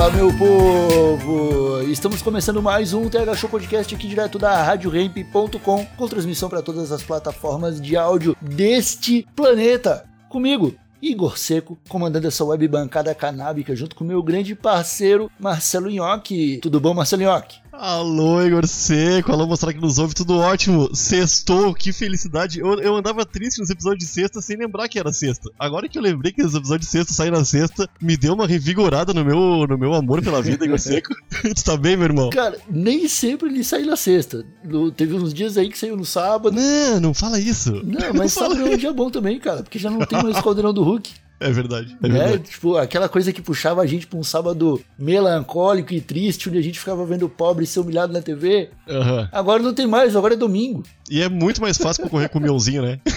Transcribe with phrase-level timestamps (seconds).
[0.00, 1.82] Fala, meu povo!
[1.82, 6.90] Estamos começando mais um TH Show Podcast aqui direto da RadioRamp.com com transmissão para todas
[6.90, 10.08] as plataformas de áudio deste planeta.
[10.30, 16.60] Comigo, Igor Seco, comandando essa web bancada canábica junto com meu grande parceiro Marcelo Nhoque.
[16.62, 17.59] Tudo bom, Marcelo Nhoque?
[17.82, 20.94] Alô, Igor Seco, alô, mostrar que nos ouve, tudo ótimo.
[20.94, 22.60] Sextou, que felicidade.
[22.60, 25.50] Eu, eu andava triste nos episódios de sexta sem lembrar que era sexta.
[25.58, 28.46] Agora que eu lembrei que os episódios de sexta saem na sexta, me deu uma
[28.46, 31.14] revigorada no meu, no meu amor pela vida, Igor Seco.
[31.56, 32.28] tu tá bem, meu irmão?
[32.28, 34.44] Cara, nem sempre ele sai na sexta.
[34.62, 36.54] No- Teve uns dias aí que saiu no sábado.
[36.54, 37.72] Não, não fala isso.
[37.82, 40.36] Não, mas fala sábado é um dia bom também, cara, porque já não tem mais
[40.36, 41.10] o caldeirão do Hulk.
[41.40, 42.42] É verdade, é É, verdade.
[42.50, 46.62] tipo, aquela coisa que puxava a gente pra um sábado melancólico e triste, onde a
[46.62, 48.68] gente ficava vendo o pobre ser humilhado na TV.
[48.86, 49.26] Aham.
[49.32, 50.82] Agora não tem mais, agora é domingo.
[51.10, 53.00] E é muito mais fácil concorrer com o Mionzinho, né?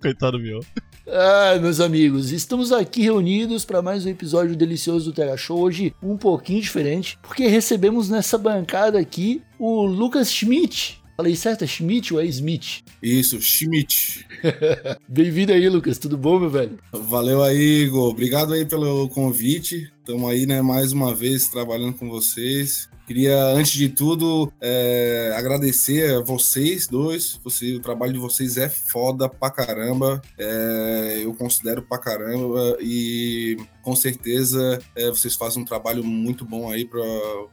[0.00, 0.60] Coitado meu.
[1.12, 5.58] Ai, meus amigos, estamos aqui reunidos para mais um episódio delicioso do Terra Show.
[5.60, 10.99] Hoje um pouquinho diferente, porque recebemos nessa bancada aqui o Lucas Schmidt.
[11.20, 11.64] Falei certo?
[11.64, 12.82] É Schmidt ou é Smith?
[13.02, 14.26] Isso, Schmidt.
[15.06, 15.98] Bem-vindo aí, Lucas.
[15.98, 16.78] Tudo bom, meu velho?
[16.90, 18.08] Valeu aí, Igor.
[18.08, 19.92] Obrigado aí pelo convite.
[19.98, 22.88] Estamos aí, né, mais uma vez trabalhando com vocês.
[23.06, 27.38] Queria, antes de tudo, é, agradecer a vocês dois.
[27.44, 30.22] Você, o trabalho de vocês é foda pra caramba.
[30.38, 32.78] É, eu considero pra caramba.
[32.80, 37.02] E com certeza é, vocês fazem um trabalho muito bom aí para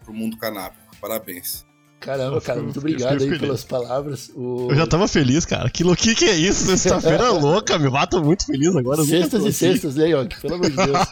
[0.07, 0.95] o mundo canábico.
[1.01, 1.66] Parabéns.
[1.99, 4.31] Caramba, cara, muito obrigado aí pelas palavras.
[4.35, 4.67] O...
[4.69, 5.69] Eu já tava feliz, cara.
[5.69, 6.65] Que louco que é isso?
[6.77, 7.95] Sexta-feira louca, meu.
[7.95, 9.03] Ah, tô muito feliz agora.
[9.03, 9.51] Sextas e assim.
[9.51, 10.39] sextas, né, Yoki?
[10.39, 11.07] Pelo amor de Deus.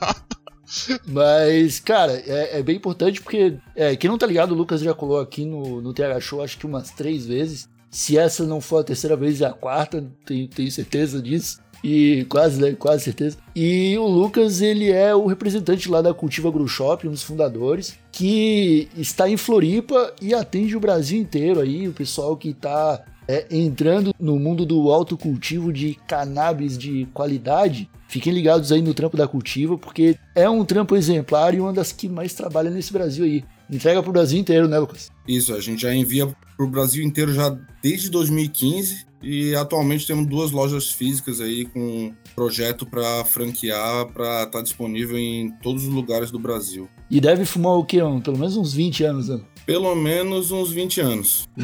[1.06, 4.94] Mas, cara, é, é bem importante porque, é, quem não tá ligado, o Lucas já
[4.94, 7.70] colou aqui no, no TH Show acho que umas três vezes.
[7.90, 11.60] Se essa não for a terceira vez, é a quarta, tenho, tenho certeza disso.
[11.88, 12.72] E quase, né?
[12.72, 13.38] Quase certeza.
[13.56, 17.94] E o Lucas, ele é o representante lá da Cultiva Grow Shop, um dos fundadores,
[18.12, 23.46] que está em Floripa e atende o Brasil inteiro aí, o pessoal que tá é,
[23.52, 29.28] entrando no mundo do autocultivo de cannabis de qualidade, fiquem ligados aí no trampo da
[29.28, 33.44] Cultiva, porque é um trampo exemplar e uma das que mais trabalha nesse Brasil aí.
[33.70, 35.12] Entrega pro Brasil inteiro, né, Lucas?
[35.28, 40.28] Isso, a gente já envia para o Brasil inteiro já desde 2015 e atualmente temos
[40.28, 46.30] duas lojas físicas aí com projeto para franquear para estar disponível em todos os lugares
[46.30, 46.88] do Brasil.
[47.10, 48.04] E deve fumar o quê?
[48.04, 49.42] Um, pelo menos uns 20 anos, né?
[49.66, 51.50] Pelo menos uns 20 anos.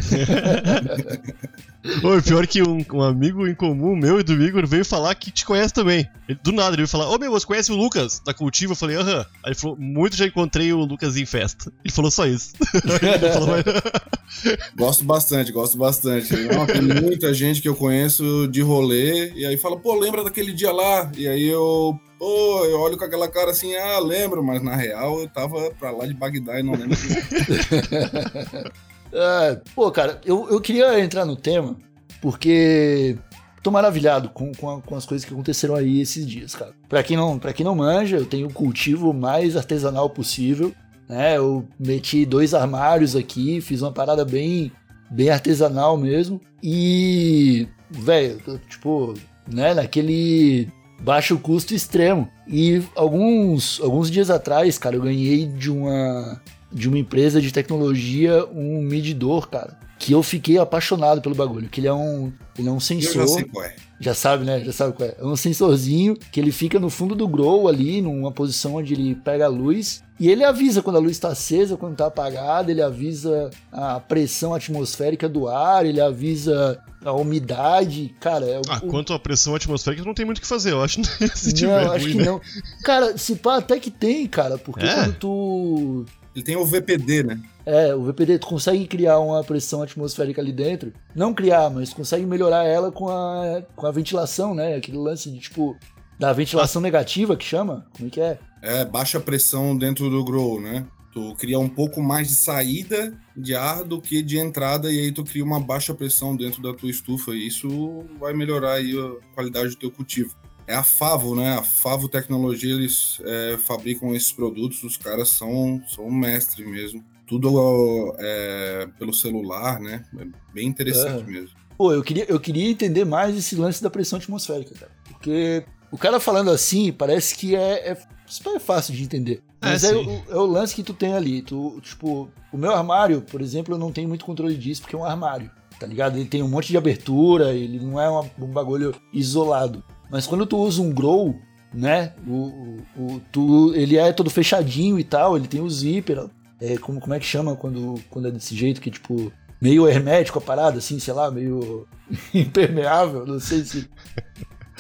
[2.04, 5.32] Oi, pior que um, um amigo em comum meu e do Igor veio falar que
[5.32, 6.08] te conhece também.
[6.30, 8.74] Ele- do nada, ele veio falar: Ô meu, você conhece o Lucas da Cultiva?
[8.74, 9.26] Eu falei: aham.
[9.44, 11.72] Aí ele falou: muito já encontrei o Lucas em festa.
[11.84, 12.54] Ele falou só isso.
[13.34, 13.56] Falou
[14.78, 16.32] Gosto bastante, gosto bastante.
[16.34, 20.54] Não, tem muita gente que eu conheço de rolê e aí fala, pô, lembra daquele
[20.54, 21.12] dia lá?
[21.18, 25.20] E aí eu, pô, eu olho com aquela cara assim, ah, lembro, mas na real
[25.22, 26.96] eu tava pra lá de Bagdá e não lembro.
[29.14, 31.76] É, pô, cara, eu, eu queria entrar no tema
[32.22, 33.18] porque
[33.62, 36.72] tô maravilhado com, com, a- com as coisas que aconteceram aí esses dias, cara.
[36.88, 40.72] Pra quem, não, pra quem não manja, eu tenho o cultivo mais artesanal possível,
[41.10, 41.36] né?
[41.36, 44.72] Eu meti dois armários aqui, fiz uma parada bem,
[45.10, 46.40] bem artesanal mesmo.
[46.64, 48.40] E, velho,
[48.70, 49.14] tipo,
[49.46, 50.70] né, naquele
[51.02, 52.30] baixo custo extremo.
[52.48, 56.42] E alguns, alguns dias atrás, cara, eu ganhei de uma
[56.74, 61.80] de uma empresa de tecnologia um medidor, cara, que eu fiquei apaixonado pelo bagulho, que
[61.80, 63.76] ele é um, ele é um Eu sensor, já sei qual é.
[64.00, 64.60] já sabe, né?
[64.66, 65.16] Já sabe qual é.
[65.20, 69.14] É um sensorzinho que ele fica no fundo do grow ali, numa posição onde ele
[69.14, 70.02] pega a luz.
[70.20, 74.56] E ele avisa quando a luz está acesa, quando está apagada, ele avisa a pressão
[74.56, 78.16] atmosférica do ar, ele avisa a umidade.
[78.20, 80.82] Cara, é o- Ah, quanto à pressão atmosférica, não tem muito o que fazer, eu
[80.82, 81.00] acho.
[81.36, 82.26] Se tiver não, acho ruim, que né?
[82.26, 82.42] não.
[82.84, 84.96] Cara, se pá, até que tem, cara, porque É?
[84.96, 86.06] quando tu
[86.36, 87.42] Ele tem o VPD, né?
[87.66, 90.94] É, o VPD, tu consegue criar uma pressão atmosférica ali dentro.
[91.14, 94.76] Não criar, mas consegue melhorar ela com a, com a ventilação, né?
[94.76, 95.78] Aquele lance de, tipo,
[96.18, 97.86] da ventilação negativa que chama?
[97.96, 98.40] Como é que é?
[98.62, 100.86] É, baixa pressão dentro do grow, né?
[101.14, 105.12] Tu cria um pouco mais de saída de ar do que de entrada, e aí
[105.12, 109.34] tu cria uma baixa pressão dentro da tua estufa, e isso vai melhorar aí a
[109.34, 110.36] qualidade do teu cultivo.
[110.72, 111.58] É a Favo, né?
[111.58, 117.04] A Favo Tecnologia, eles é, fabricam esses produtos, os caras são, são um mestre mesmo.
[117.28, 120.04] Tudo é, pelo celular, né?
[120.18, 121.32] É bem interessante É.
[121.32, 121.50] mesmo.
[121.78, 124.92] Pô, eu queria, eu queria entender mais esse lance da pressão atmosférica, cara.
[125.10, 129.42] Porque o cara falando assim, parece que é, é super fácil de entender.
[129.62, 131.42] É, Mas é, o, é o lance que tu tem ali.
[131.42, 135.00] Tu, tipo, o meu armário, por exemplo, eu não tenho muito controle disso, porque é
[135.00, 136.18] um armário, tá ligado?
[136.18, 139.84] Ele tem um monte de abertura, ele não é uma- um bagulho isolado.
[140.12, 141.36] Mas quando tu usa um grow,
[141.74, 142.14] né?
[142.28, 146.28] O, o, tu, ele é todo fechadinho e tal, ele tem o zíper.
[146.60, 150.38] É, como, como é que chama quando, quando é desse jeito que, tipo, meio hermético
[150.38, 151.88] a parada, assim, sei lá, meio
[152.34, 153.90] impermeável, não sei se.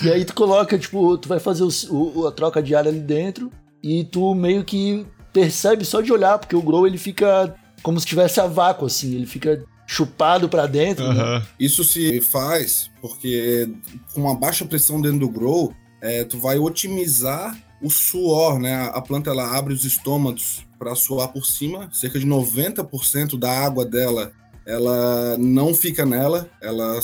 [0.03, 3.51] E aí tu coloca, tipo, tu vai fazer o- a troca de ar ali dentro
[3.81, 8.05] e tu meio que percebe só de olhar, porque o grow ele fica como se
[8.05, 11.11] tivesse a vácuo, assim, ele fica chupado pra dentro.
[11.11, 11.21] né?
[11.21, 11.47] Aham.
[11.59, 13.69] Isso se faz porque
[14.13, 18.89] com uma baixa pressão dentro do grow, é, tu vai otimizar o suor, né?
[18.93, 23.85] A planta ela abre os estômatos para suar por cima, cerca de 90% da água
[23.85, 24.31] dela
[24.65, 26.99] ela não fica nela, ela,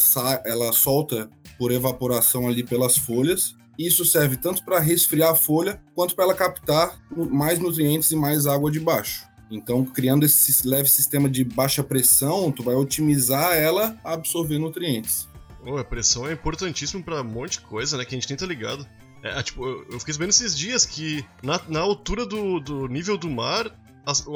[0.45, 3.55] ela solta por evaporação ali pelas folhas.
[3.77, 8.45] Isso serve tanto para resfriar a folha quanto para ela captar mais nutrientes e mais
[8.45, 9.25] água de baixo.
[9.49, 15.27] Então, criando esse leve sistema de baixa pressão, tu vai otimizar ela a absorver nutrientes.
[15.63, 18.05] Pô, a pressão é importantíssimo pra um monte de coisa, né?
[18.05, 18.87] Que a gente nem tá ligado.
[19.23, 23.29] É, tipo, eu fiquei sabendo esses dias que na, na altura do, do nível do
[23.29, 23.69] mar,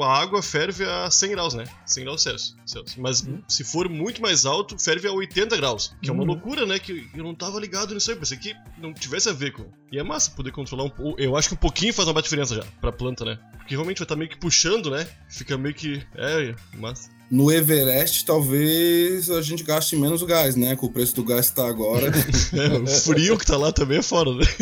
[0.02, 1.64] a água ferve a 100 graus, né?
[1.86, 2.56] 100 graus Celsius.
[2.66, 2.96] Celsius.
[2.96, 5.94] Mas se for muito mais alto, ferve a 80 graus.
[6.02, 6.28] Que é uma Uhum.
[6.28, 6.78] loucura, né?
[6.78, 8.16] Que eu não tava ligado nisso aí.
[8.16, 9.64] Pensei que não tivesse a ver com.
[9.90, 11.20] E é massa poder controlar um pouco.
[11.20, 13.38] Eu acho que um pouquinho faz uma diferença já pra planta, né?
[13.58, 15.06] Porque realmente vai estar meio que puxando, né?
[15.28, 16.02] Fica meio que.
[16.16, 17.08] É, massa.
[17.30, 20.76] No Everest, talvez a gente gaste menos gás, né?
[20.76, 22.10] Com o preço do gás que tá agora.
[22.52, 24.44] É, o frio que tá lá também é fora, né?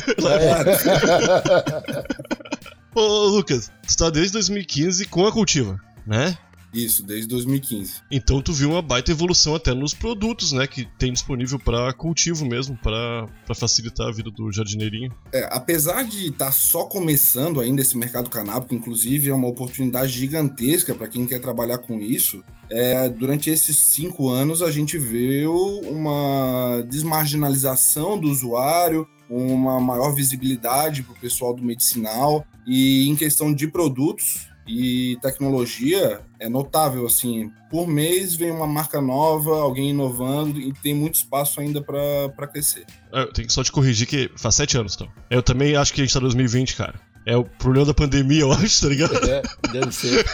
[2.94, 6.36] Ô, Lucas, tu tá desde 2015 com a Cultiva, né?
[6.72, 7.94] Isso, desde 2015.
[8.12, 10.68] Então tu viu uma baita evolução até nos produtos, né?
[10.68, 15.12] Que tem disponível pra cultivo mesmo, pra facilitar a vida do jardineirinho.
[15.32, 20.94] É, apesar de estar só começando ainda esse mercado canábico, inclusive é uma oportunidade gigantesca
[20.94, 22.42] para quem quer trabalhar com isso.
[22.70, 31.04] é, durante esses cinco anos a gente viu uma desmarginalização do usuário, uma maior visibilidade
[31.04, 37.50] para o pessoal do medicinal e em questão de produtos e tecnologia é notável assim.
[37.70, 42.84] Por mês vem uma marca nova, alguém inovando e tem muito espaço ainda para crescer.
[43.12, 45.08] Ah, eu tenho que só te corrigir que faz sete anos, então.
[45.30, 47.00] Eu também acho que a gente tá em 2020, cara.
[47.26, 49.16] É o problema da pandemia, eu acho, tá ligado?
[49.28, 49.42] É,
[49.72, 50.24] deve ser.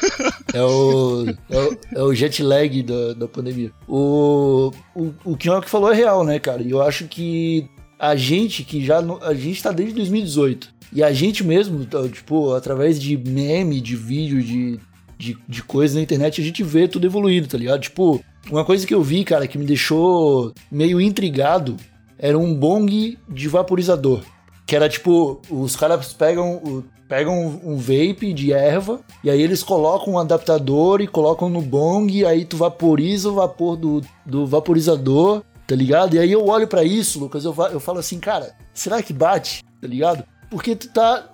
[0.52, 3.72] É o, é o, é o jet lag da, da pandemia.
[3.88, 6.62] O, o, o que o que falou é real, né, cara?
[6.62, 8.98] E eu acho que a gente que já.
[9.22, 10.74] A gente tá desde 2018.
[10.92, 14.78] E a gente mesmo, tipo, através de meme, de vídeo, de,
[15.18, 17.80] de, de coisa na internet, a gente vê tudo evoluindo, tá ligado?
[17.80, 21.76] Tipo, uma coisa que eu vi, cara, que me deixou meio intrigado
[22.18, 24.22] era um bong de vaporizador.
[24.66, 30.14] Que era tipo, os caras pegam, pegam um vape de erva, e aí eles colocam
[30.14, 35.42] um adaptador e colocam no bong, e aí tu vaporiza o vapor do, do vaporizador,
[35.66, 36.14] tá ligado?
[36.14, 39.64] E aí eu olho pra isso, Lucas, eu, eu falo assim, cara, será que bate,
[39.80, 40.24] tá ligado?
[40.50, 41.28] Porque tu tá.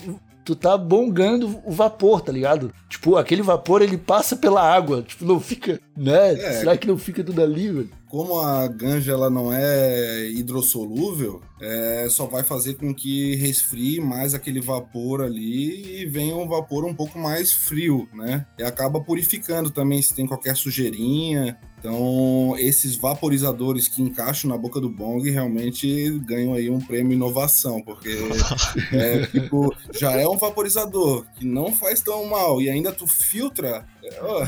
[0.45, 2.75] Tu tá bongando o vapor, tá ligado?
[2.89, 5.03] Tipo, aquele vapor ele passa pela água.
[5.03, 5.79] Tipo, não fica.
[5.97, 6.33] Né?
[6.33, 6.53] É.
[6.55, 7.91] Será que não fica tudo ali, velho?
[8.13, 14.35] Como a ganja ela não é hidrossolúvel, é, só vai fazer com que resfrie mais
[14.35, 18.45] aquele vapor ali e venha um vapor um pouco mais frio, né?
[18.59, 21.59] E acaba purificando também se tem qualquer sujeirinha.
[21.79, 27.81] Então, esses vaporizadores que encaixam na boca do bong realmente ganham aí um prêmio inovação,
[27.81, 28.11] porque
[28.93, 33.85] é, tipo, já é um vaporizador que não faz tão mal e ainda tu filtra.
[34.03, 34.47] É, ó,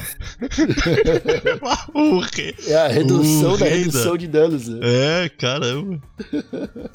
[1.94, 4.78] O rei- É a redução O da rei redução de danos, né?
[4.82, 6.00] É, caramba.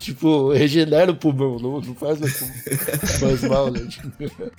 [0.00, 3.86] Tipo, regenera o pulmão, não, não faz mais, mal, né?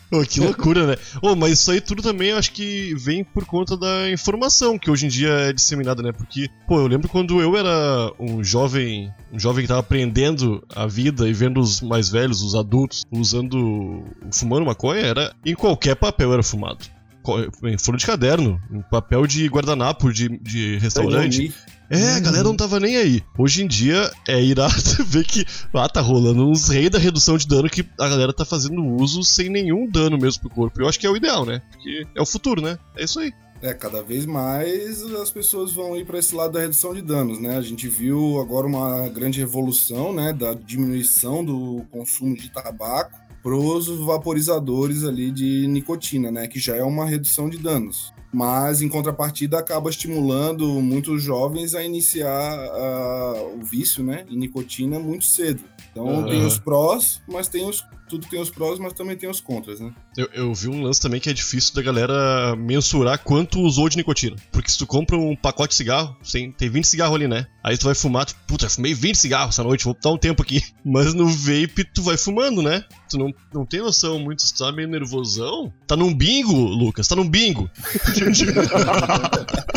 [0.07, 0.95] Pô, que loucura, né?
[1.19, 5.07] Ô, mas isso aí tudo também acho que vem por conta da informação que hoje
[5.07, 6.12] em dia é disseminada, né?
[6.12, 10.86] Porque, pô, eu lembro quando eu era um jovem, um jovem que tava aprendendo a
[10.86, 16.31] vida e vendo os mais velhos, os adultos, usando, fumando maconha, era em qualquer papel
[16.33, 16.86] era fumado.
[17.23, 18.59] Folha de caderno,
[18.89, 21.53] papel de guardanapo de, de restaurante.
[21.89, 23.21] É, a galera não tava nem aí.
[23.37, 24.73] Hoje em dia é irado
[25.05, 28.45] ver que ah, tá rolando uns reis da redução de dano que a galera tá
[28.45, 30.81] fazendo uso sem nenhum dano mesmo pro corpo.
[30.81, 31.61] Eu acho que é o ideal, né?
[31.69, 32.79] Porque é o futuro, né?
[32.95, 33.33] É isso aí.
[33.61, 37.39] É, cada vez mais as pessoas vão ir para esse lado da redução de danos,
[37.39, 37.57] né?
[37.57, 43.88] A gente viu agora uma grande revolução, né, da diminuição do consumo de tabaco pros
[43.88, 48.13] vaporizadores ali de nicotina, né, que já é uma redução de danos.
[48.33, 54.98] Mas em contrapartida acaba estimulando muitos jovens a iniciar uh, o vício, né, em nicotina
[55.00, 55.62] muito cedo.
[55.91, 56.27] Então Aham.
[56.27, 59.79] tem os prós, mas tem os tudo tem os prós, mas também tem os contras,
[59.79, 59.93] né?
[60.17, 63.95] Eu, eu vi um lance também que é difícil da galera mensurar quanto usou de
[63.95, 64.36] nicotina.
[64.51, 67.48] Porque se tu compra um pacote de cigarro, tem, tem 20 cigarros ali, né?
[67.63, 70.41] Aí tu vai fumar, tu, puta, fumei 20 cigarros essa noite, vou dar um tempo
[70.41, 70.62] aqui.
[70.83, 72.83] Mas no vape tu vai fumando, né?
[73.10, 75.71] Tu não, não tem noção muito, tu tá meio nervosão.
[75.88, 77.69] Tá num bingo, Lucas, tá num bingo.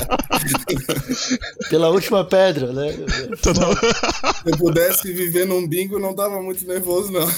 [1.71, 2.93] Pela última pedra, né?
[3.43, 7.27] Se eu pudesse viver num bingo, não tava muito nervoso, não.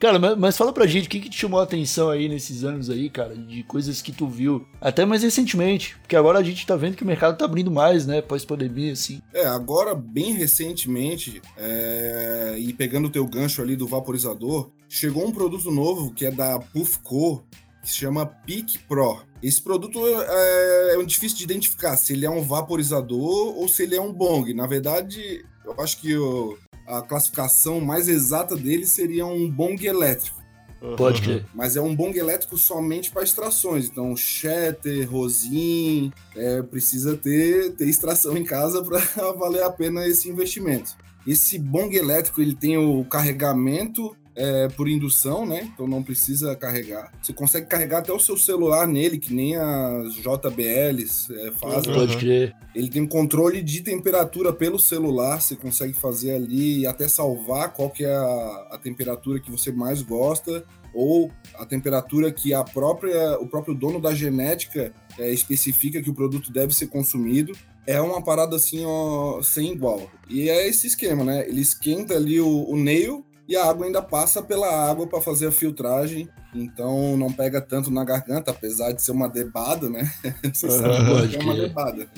[0.00, 2.64] Cara, mas, mas fala pra gente, o que, que te chamou a atenção aí nesses
[2.64, 6.66] anos aí, cara, de coisas que tu viu, até mais recentemente, porque agora a gente
[6.66, 9.20] tá vendo que o mercado tá abrindo mais, né, pós-pandemia, assim.
[9.34, 15.32] É, agora, bem recentemente, é, e pegando o teu gancho ali do vaporizador, chegou um
[15.32, 17.44] produto novo que é da Puffco,
[17.82, 19.20] que se chama Peak Pro.
[19.42, 23.96] Esse produto é, é difícil de identificar se ele é um vaporizador ou se ele
[23.96, 24.52] é um bong.
[24.54, 30.38] Na verdade, eu acho que o- a classificação mais exata dele seria um bong elétrico.
[30.96, 31.44] Pode crer.
[31.54, 33.84] Mas é um bong elétrico somente para extrações.
[33.86, 38.98] Então, shatter, rosin, é, precisa ter, ter extração em casa para
[39.32, 40.96] valer a pena esse investimento.
[41.26, 45.70] Esse bong elétrico ele tem o carregamento é, por indução, né?
[45.74, 47.12] Então não precisa carregar.
[47.22, 51.92] Você consegue carregar até o seu celular nele, que nem as JBLs é, fazem.
[51.92, 52.18] Pode Uhum.
[52.20, 52.56] crer.
[52.74, 57.90] Ele tem controle de temperatura pelo celular, você consegue fazer ali e até salvar qual
[57.90, 63.38] que é a, a temperatura que você mais gosta ou a temperatura que a própria,
[63.40, 67.52] o próprio dono da genética é, especifica que o produto deve ser consumido.
[67.86, 70.10] É uma parada assim, ó, sem igual.
[70.28, 71.46] E é esse esquema, né?
[71.48, 75.48] Ele esquenta ali o, o nail e a água ainda passa pela água para fazer
[75.48, 76.28] a filtragem.
[76.54, 80.08] Então não pega tanto na garganta, apesar de ser uma debada, né?
[81.28, 82.08] Que é uma debada.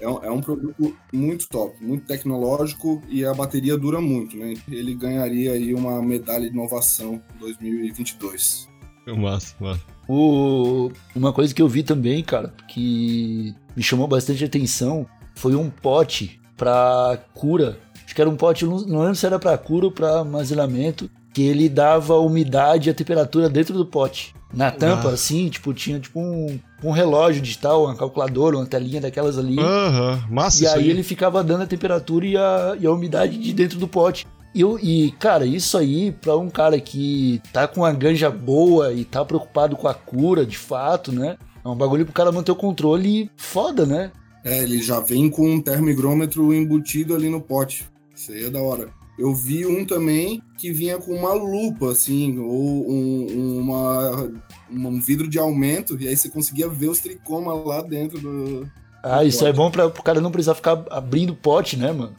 [0.00, 4.54] É um, é um produto muito top, muito tecnológico e a bateria dura muito, né?
[4.68, 8.68] Ele ganharia aí uma medalha de inovação 2022.
[9.16, 9.82] Massa, massa.
[10.08, 10.90] O...
[11.16, 16.40] Uma coisa que eu vi também, cara, que me chamou bastante atenção, foi um pote
[16.56, 17.78] pra cura.
[18.14, 21.42] Acho que era um pote, não lembro se era pra cura ou pra armazenamento, que
[21.42, 24.32] ele dava a umidade e a temperatura dentro do pote.
[24.52, 25.14] Na tampa, Ah.
[25.14, 29.58] assim, tipo, tinha tipo um, um relógio digital, uma calculadora, uma telinha daquelas ali.
[29.58, 33.36] Aham, massa E isso aí ele ficava dando a temperatura e a, e a umidade
[33.36, 34.24] de dentro do pote.
[34.54, 38.92] E, eu- e, cara, isso aí, pra um cara que tá com uma ganja boa
[38.92, 41.36] e tá preocupado com a cura, de fato, né?
[41.64, 44.12] É um bagulho pro cara manter o controle foda, né?
[44.44, 47.92] É, ele já vem com um termigrômetro embutido ali no pote.
[48.24, 48.88] Isso aí é da hora.
[49.18, 54.32] Eu vi um também que vinha com uma lupa, assim, ou um, uma,
[54.70, 58.68] um vidro de aumento, e aí você conseguia ver os tricomas lá dentro do.
[59.02, 59.56] Ah, isso é Pode.
[59.56, 62.16] bom pra, pro cara não precisar ficar abrindo pote, né, mano?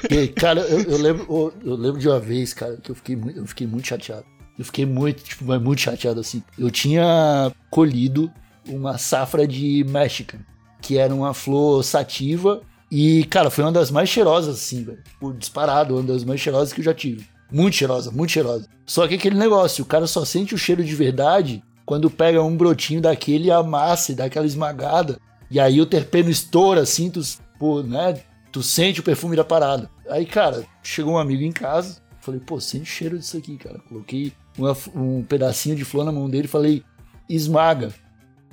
[0.00, 3.14] Porque, cara, eu, eu lembro, eu, eu lembro de uma vez, cara, que eu fiquei
[3.14, 4.24] muito, eu fiquei muito chateado.
[4.58, 6.42] Eu fiquei muito, tipo, mas muito chateado assim.
[6.58, 8.32] Eu tinha colhido
[8.66, 10.38] uma safra de Mexican,
[10.80, 12.60] que era uma flor sativa.
[12.90, 15.02] E, cara, foi uma das mais cheirosas, assim, velho.
[15.02, 17.26] Tipo, disparado, uma das mais cheirosas que eu já tive.
[17.50, 18.66] Muito cheirosa, muito cheirosa.
[18.86, 22.56] Só que aquele negócio, o cara só sente o cheiro de verdade quando pega um
[22.56, 25.18] brotinho daquele e amassa e dá aquela esmagada.
[25.50, 27.20] E aí o terpeno estoura, assim, tu,
[27.58, 28.20] pô, né?
[28.52, 29.90] Tu sente o perfume da parada.
[30.08, 33.78] Aí, cara, chegou um amigo em casa, falei, pô, sente o cheiro disso aqui, cara.
[33.88, 36.82] Coloquei uma- um pedacinho de flor na mão dele e falei,
[37.28, 37.92] esmaga.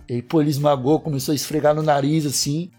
[0.10, 2.70] E aí, pô, ele esmagou, começou a esfregar no nariz, assim.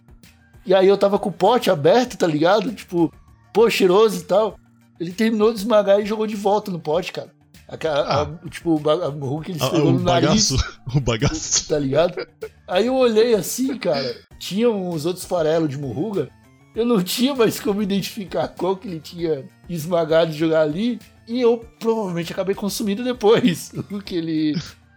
[0.66, 2.73] E aí eu tava com o pote aberto, tá ligado?
[2.73, 3.12] Tipo,
[3.52, 4.58] pô, cheiroso e tal.
[4.99, 7.30] Ele terminou de esmagar e jogou de volta no pote, cara.
[7.68, 10.78] A, a- a- tipo, a que ele Ah, esfregou o no nariz bagaço.
[10.96, 11.68] O bagaço.
[11.68, 12.26] tá ligado?
[12.68, 16.28] Aí eu olhei assim, cara, tinha uns outros farelos de murruga,
[16.75, 21.40] eu não tinha mais como identificar qual que ele tinha esmagado e jogar ali, e
[21.40, 24.54] eu provavelmente acabei consumindo depois o que ele,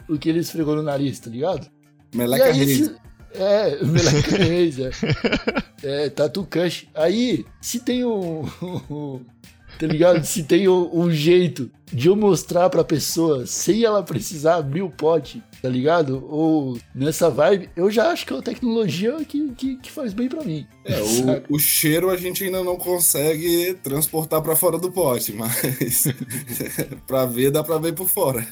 [0.08, 1.68] o que ele esfregou no nariz, tá ligado?
[2.14, 2.96] Meleca e aí,
[3.34, 3.78] é,
[4.38, 4.90] Reis, é.
[5.84, 6.88] É, Tatu Kush.
[6.94, 8.46] Aí, se tem um,
[8.90, 9.22] um-
[9.80, 10.24] tá ligado?
[10.26, 14.90] Se tem um, um jeito de eu mostrar pra pessoa, sem ela precisar abrir o
[14.90, 16.25] pote, tá ligado?
[16.30, 20.28] Ou nessa vibe, eu já acho que é uma tecnologia que, que, que faz bem
[20.28, 20.66] pra mim.
[20.86, 21.00] É,
[21.50, 26.06] o, o cheiro a gente ainda não consegue transportar pra fora do pote, mas
[27.08, 28.46] pra ver dá pra ver por fora.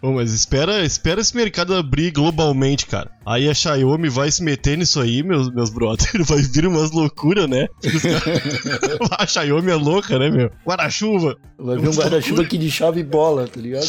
[0.00, 3.10] Bom, mas espera, espera esse mercado abrir globalmente, cara.
[3.24, 6.12] Aí a Xiaomi vai se meter nisso aí, meus, meus brothers.
[6.28, 7.68] Vai vir umas loucuras, né?
[9.18, 10.50] A Xiaomi é louca, né, meu?
[10.64, 11.36] Guarda-chuva.
[11.58, 13.86] Vai vir um guarda-chuva aqui de chave e bola, tá ligado?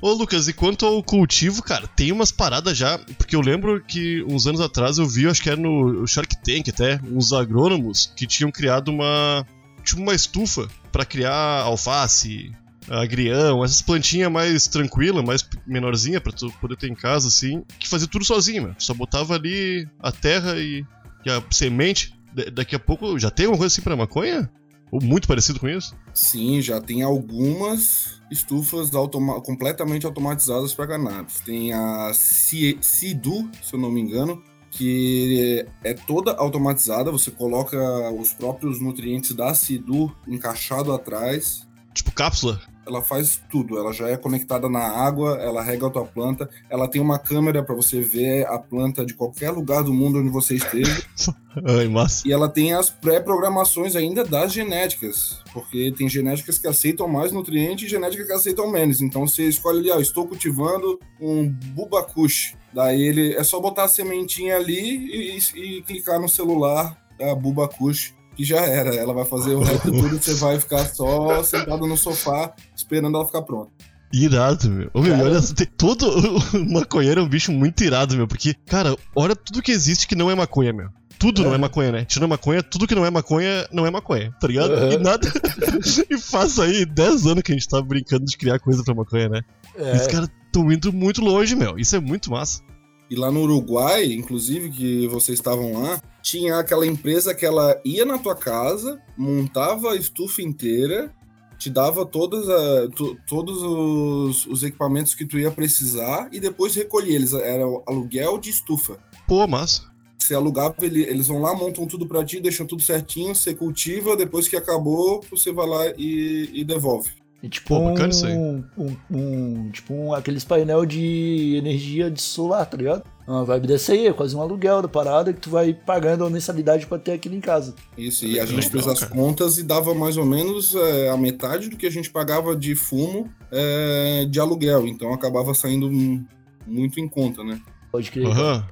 [0.00, 2.98] Ô, Lucas, e quanto ao cultivo, cara, tem umas paradas já.
[3.16, 6.68] Porque eu lembro que uns anos atrás eu vi, acho que era no Shark Tank
[6.68, 9.44] até, uns agrônomos que tinham criado uma.
[9.84, 12.52] Tipo, uma estufa pra criar alface,
[12.88, 17.88] agrião, essas plantinhas mais tranquila, mais menorzinha pra tu poder ter em casa, assim, que
[17.88, 18.76] fazia tudo sozinho, mano.
[18.78, 20.84] Só botava ali a terra e,
[21.26, 22.14] e a semente.
[22.32, 24.48] Da- daqui a pouco já tem alguma coisa assim pra maconha?
[24.90, 25.94] Ou muito parecido com isso?
[26.14, 31.40] Sim, já tem algumas estufas automa- completamente automatizadas para cannabis.
[31.40, 37.10] Tem a Cidu, se eu não me engano, que é toda automatizada.
[37.10, 37.76] Você coloca
[38.12, 41.66] os próprios nutrientes da Cidu encaixado atrás.
[41.94, 42.60] Tipo cápsula?
[42.88, 43.78] Ela faz tudo.
[43.78, 46.48] Ela já é conectada na água, ela rega a tua planta.
[46.70, 50.30] Ela tem uma câmera para você ver a planta de qualquer lugar do mundo onde
[50.30, 51.02] você esteja.
[51.64, 52.26] Ai, massa.
[52.26, 57.86] E ela tem as pré-programações ainda das genéticas, porque tem genéticas que aceitam mais nutrientes
[57.86, 59.02] e genéticas que aceitam menos.
[59.02, 62.54] Então você escolhe ali, ó, estou cultivando um bubacush.
[62.72, 67.34] Daí ele é só botar a sementinha ali e, e- e clicar no celular da
[67.34, 68.94] bubacush que já era.
[68.94, 73.26] Ela vai fazer o resto tudo, você vai ficar só sentado no sofá esperando ela
[73.26, 73.72] ficar pronta.
[74.12, 74.90] Irado, meu.
[74.94, 75.24] Ô, meu, Cara.
[75.24, 76.40] olha, tem todo o
[76.72, 78.28] maconheiro é um bicho muito irado, meu.
[78.28, 80.88] Porque, cara, olha tudo que existe que não é maconha, meu.
[81.18, 82.04] Tudo não é maconha, né?
[82.04, 84.72] Tirando maconha, tudo que não é maconha não é maconha, tá ligado?
[84.72, 84.92] Aham.
[84.92, 85.28] E nada.
[86.08, 89.28] e faz aí 10 anos que a gente tá brincando de criar coisa pra maconha,
[89.28, 89.40] né?
[89.74, 91.76] É, Os caras tão indo muito longe, meu.
[91.76, 92.62] Isso é muito massa.
[93.10, 98.04] E lá no Uruguai, inclusive, que vocês estavam lá, tinha aquela empresa que ela ia
[98.04, 101.10] na tua casa, montava a estufa inteira,
[101.58, 106.74] te dava todas a- to- todos os, os equipamentos que tu ia precisar e depois
[106.74, 107.16] recolhia.
[107.16, 108.98] Eles era aluguel de estufa.
[109.26, 109.82] Pô, massa.
[110.18, 114.16] Você alugava, ele- eles vão lá, montam tudo pra ti, deixam tudo certinho, você cultiva,
[114.16, 117.10] depois que acabou, você vai lá e, e devolve.
[117.42, 118.34] É tipo Pô, um, bacana isso aí.
[118.36, 118.64] um,
[119.10, 123.02] um- tipo um, aqueles painel de energia de solar, tá ligado?
[123.26, 126.30] Uma vibe dessa aí, é quase um aluguel da parada que tu vai pagando a
[126.30, 127.74] mensalidade pra ter aquilo em casa.
[127.96, 131.68] Isso, e a gente fez as contas e dava mais ou menos é, a metade
[131.68, 134.86] do que a gente pagava de fumo é, de aluguel.
[134.86, 136.24] Então acabava saindo mu-
[136.66, 137.60] muito em conta, né?
[137.92, 138.66] Pode crer, Aham.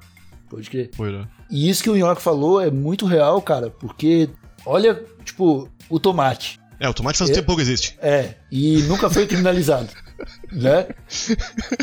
[0.48, 0.90] pode crer.
[0.94, 1.28] Foi, né?
[1.50, 4.30] E isso que o Nhoque falou é muito real, cara, porque
[4.64, 6.58] olha, tipo, o tomate.
[6.78, 7.34] É, o tomate faz É.
[7.34, 7.96] tempo que existe.
[8.02, 9.88] É, e nunca foi criminalizado,
[10.52, 10.86] né?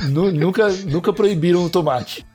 [0.09, 2.25] Nu- nunca, nunca proibiram o tomate.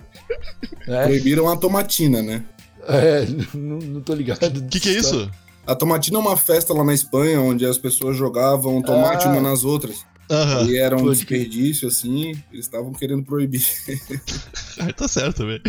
[0.87, 1.05] Né?
[1.05, 2.45] Proibiram a tomatina, né?
[2.87, 4.45] É, não, não tô ligado.
[4.59, 5.31] O que, que é isso?
[5.67, 9.31] A tomatina é uma festa lá na Espanha onde as pessoas jogavam tomate Ah.
[9.31, 10.05] uma nas outras.
[10.31, 10.65] Aham.
[10.65, 13.65] E era um Pode desperdício, assim, eles estavam querendo proibir.
[14.97, 15.63] Tá certo, velho.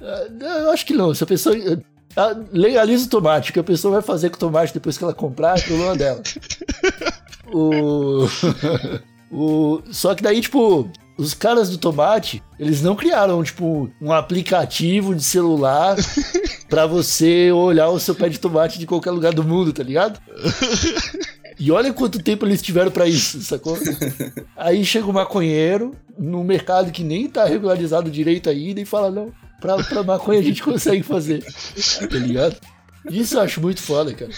[0.00, 0.26] Ah,
[0.62, 1.12] Eu acho que não.
[1.14, 1.54] Se a pessoa.
[2.16, 3.50] Ah, Legaliza o tomate.
[3.50, 5.96] O que a pessoa vai fazer com o tomate depois que ela comprar é problema
[5.96, 6.22] dela.
[7.52, 8.26] o...
[9.30, 9.82] o...
[9.90, 15.22] Só que daí, tipo, os caras do tomate, eles não criaram, tipo, um aplicativo de
[15.22, 15.96] celular
[16.68, 20.20] pra você olhar o seu pé de tomate de qualquer lugar do mundo, tá ligado?
[21.58, 23.78] E olha quanto tempo eles tiveram pra isso, sacou?
[24.54, 29.32] Aí chega o maconheiro num mercado que nem tá regularizado direito ainda e fala: não,
[29.60, 31.44] pra, pra maconha a gente consegue fazer.
[32.08, 32.56] Tá ligado?
[33.10, 34.32] Isso eu acho muito foda, cara.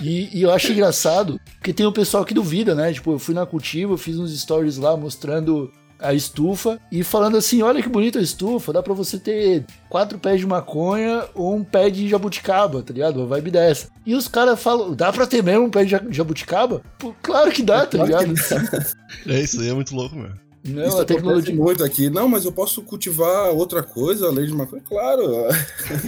[0.00, 2.92] E, e eu acho engraçado, porque tem o pessoal que duvida, né?
[2.92, 7.36] Tipo, eu fui na cultiva, eu fiz uns stories lá mostrando a estufa e falando
[7.36, 11.54] assim: olha que bonita a estufa, dá pra você ter quatro pés de maconha ou
[11.54, 13.18] um pé de jabuticaba, tá ligado?
[13.18, 13.88] Uma vibe dessa.
[14.06, 16.82] E os caras falam: dá pra ter mesmo um pé de ja- jabuticaba?
[16.98, 18.32] Pô, claro que dá, tá ligado?
[19.26, 20.30] É isso aí, é muito louco, meu.
[20.64, 21.54] Não, Isso tecnologia.
[21.54, 22.08] muito aqui.
[22.08, 24.82] Não, mas eu posso cultivar outra coisa além de maconha?
[24.82, 25.24] Claro.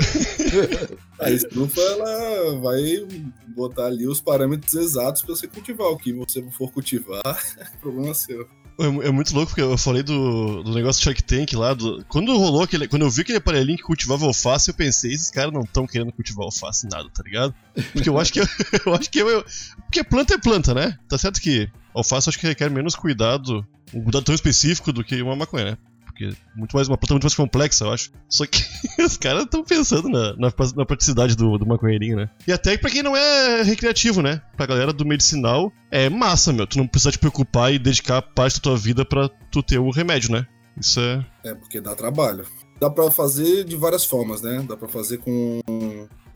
[1.20, 3.06] A estufa, ela vai
[3.48, 5.88] botar ali os parâmetros exatos para você cultivar.
[5.88, 7.22] O que você for cultivar,
[7.58, 8.46] é problema seu.
[8.78, 11.72] É, é muito louco, porque eu falei do, do negócio do Shark Tank lá.
[11.72, 12.86] do- quando rolou aquele.
[12.86, 16.12] Quando eu vi aquele aparelhinho que cultivava alface, eu pensei, esses caras não estão querendo
[16.12, 17.54] cultivar alface nada, tá ligado?
[17.92, 18.40] Porque eu acho que.
[18.86, 19.18] Eu, acho que.
[19.18, 19.44] Eu,
[19.84, 20.98] porque planta é planta, né?
[21.08, 23.66] Tá certo que alface eu acho que requer menos cuidado.
[23.96, 25.78] Um cuidado tão específico do que uma maconha, né?
[26.04, 28.10] Porque muito mais uma planta muito mais complexa, eu acho.
[28.28, 28.62] Só que
[29.02, 32.30] os caras estão pensando na, na, na, praticidade do, do maconheirinho, né?
[32.46, 34.40] E até pra quem não é recreativo, né?
[34.56, 36.66] Pra galera do medicinal, é massa, meu.
[36.66, 39.90] Tu não precisa te preocupar e dedicar parte da tua vida pra tu ter o
[39.90, 40.46] remédio, né?
[40.78, 41.26] Isso é.
[41.44, 42.46] É, porque dá trabalho.
[42.80, 44.64] Dá para fazer de várias formas, né?
[44.66, 45.60] Dá para fazer com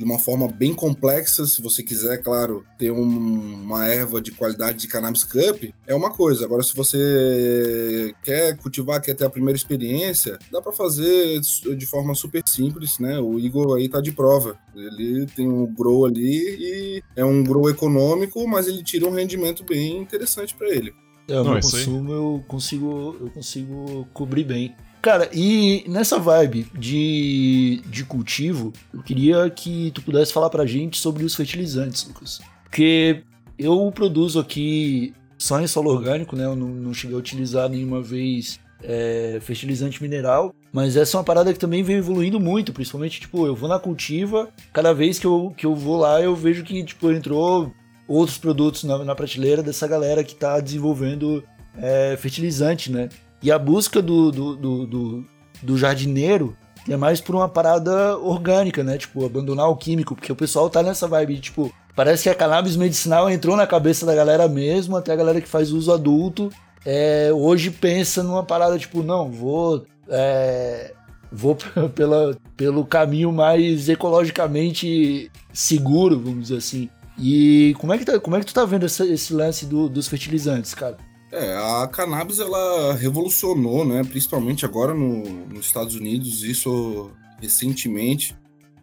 [0.01, 4.79] de uma forma bem complexa, se você quiser, claro, ter um, uma erva de qualidade
[4.79, 6.47] de cannabis cup, é uma coisa.
[6.47, 11.39] Agora, se você quer cultivar, quer ter a primeira experiência, dá para fazer
[11.77, 13.21] de forma super simples, né?
[13.21, 14.59] O Igor aí tá de prova.
[14.75, 19.63] Ele tem um grow ali e é um grow econômico, mas ele tira um rendimento
[19.65, 20.95] bem interessante para ele.
[21.29, 24.75] É, o Não, meu consumo eu consigo, eu consigo cobrir bem.
[25.03, 30.99] Cara, e nessa vibe de, de cultivo, eu queria que tu pudesse falar pra gente
[30.99, 32.41] sobre os fertilizantes, Lucas.
[32.65, 33.23] Porque
[33.59, 36.45] eu produzo aqui só em solo orgânico, né?
[36.45, 41.25] Eu não, não cheguei a utilizar nenhuma vez é, fertilizante mineral, mas essa é uma
[41.25, 45.27] parada que também vem evoluindo muito, principalmente, tipo, eu vou na cultiva, cada vez que
[45.27, 47.73] eu, que eu vou lá, eu vejo que, tipo, entrou
[48.07, 51.43] outros produtos na, na prateleira dessa galera que tá desenvolvendo
[51.77, 53.09] é, fertilizante, né?
[53.43, 55.25] E a busca do, do, do, do,
[55.63, 56.57] do jardineiro
[56.89, 58.99] é mais por uma parada orgânica, né?
[58.99, 62.77] Tipo, abandonar o químico, porque o pessoal tá nessa vibe tipo, parece que a cannabis
[62.77, 66.51] medicinal entrou na cabeça da galera mesmo, até a galera que faz uso adulto,
[66.85, 69.85] é, hoje pensa numa parada, tipo, não, vou.
[70.09, 70.95] É,
[71.31, 71.57] vou
[71.95, 76.89] pela, pelo caminho mais ecologicamente seguro, vamos dizer assim.
[77.19, 79.89] E como é que, tá, como é que tu tá vendo esse, esse lance do,
[79.89, 80.97] dos fertilizantes, cara?
[81.33, 84.03] É, a cannabis ela revolucionou, né?
[84.03, 88.37] Principalmente agora no, nos Estados Unidos, isso recentemente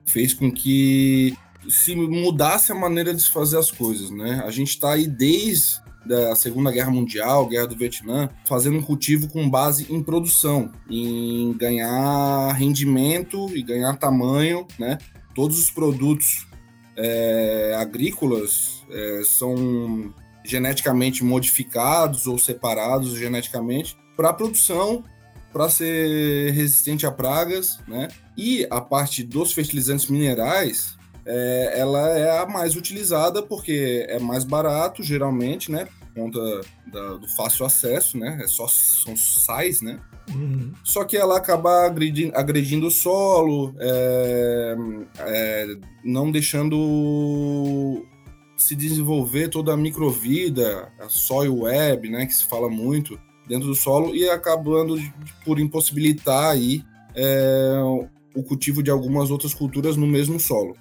[0.05, 1.35] fez com que
[1.69, 4.41] se mudasse a maneira de se fazer as coisas, né?
[4.45, 5.81] A gente está aí desde
[6.31, 11.51] a Segunda Guerra Mundial, Guerra do Vietnã, fazendo um cultivo com base em produção, em
[11.57, 14.97] ganhar rendimento e ganhar tamanho, né?
[15.35, 16.47] Todos os produtos
[16.95, 20.13] é, agrícolas é, são
[20.47, 25.03] geneticamente modificados ou separados geneticamente para produção,
[25.51, 28.07] para ser resistente a pragas, né?
[28.35, 34.43] E a parte dos fertilizantes minerais, é, ela é a mais utilizada porque é mais
[34.43, 35.87] barato, geralmente, né?
[36.13, 38.39] Por conta da, do fácil acesso, né?
[38.41, 39.99] É só, são sais, né?
[40.29, 40.73] Uhum.
[40.83, 44.75] Só que ela acaba agredindo, agredindo o solo, é,
[45.19, 48.05] é, não deixando
[48.57, 53.75] se desenvolver toda a microvida, a soil web, né, que se fala muito dentro do
[53.75, 54.97] solo e acabando
[55.45, 56.83] por impossibilitar aí
[57.15, 57.79] é,
[58.35, 60.75] o cultivo de algumas outras culturas no mesmo solo.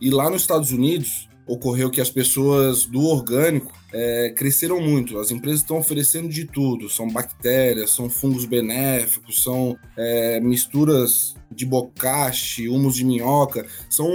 [0.00, 5.18] E lá nos Estados Unidos ocorreu que as pessoas do orgânico é, cresceram muito.
[5.18, 11.66] As empresas estão oferecendo de tudo: são bactérias, são fungos benéficos, são é, misturas de
[11.66, 14.08] bocache, humus de minhoca, são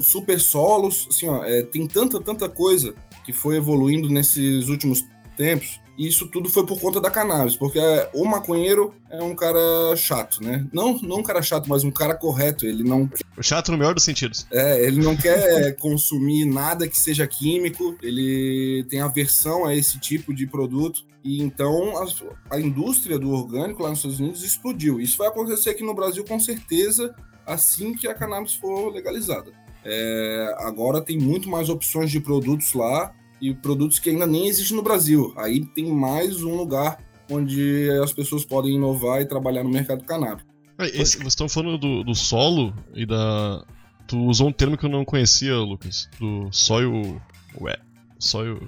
[0.00, 1.06] super solos.
[1.10, 5.04] Assim, ó, é, tem tanta, tanta coisa que foi evoluindo nesses últimos
[5.36, 7.78] tempos e isso tudo foi por conta da cannabis, porque
[8.12, 10.66] o maconheiro é um cara chato, né?
[10.72, 12.66] Não, não um cara chato, mas um cara correto.
[12.66, 13.08] Ele não.
[13.40, 14.46] Chato no melhor dos sentidos.
[14.50, 20.34] É, ele não quer consumir nada que seja químico, ele tem aversão a esse tipo
[20.34, 21.04] de produto.
[21.24, 25.00] E então a, a indústria do orgânico lá nos Estados Unidos explodiu.
[25.00, 27.14] Isso vai acontecer aqui no Brasil com certeza
[27.46, 29.50] assim que a cannabis for legalizada.
[29.82, 34.76] É, agora tem muito mais opções de produtos lá e produtos que ainda nem existem
[34.76, 35.32] no Brasil.
[35.36, 36.98] Aí tem mais um lugar
[37.30, 40.48] onde as pessoas podem inovar e trabalhar no mercado canábico.
[40.78, 43.64] É, esse, vocês estão falando do, do, solo e da.
[44.06, 46.08] Tu usou um termo que eu não conhecia, Lucas.
[46.20, 47.20] Do soil
[47.58, 47.78] web.
[48.18, 48.60] Soil.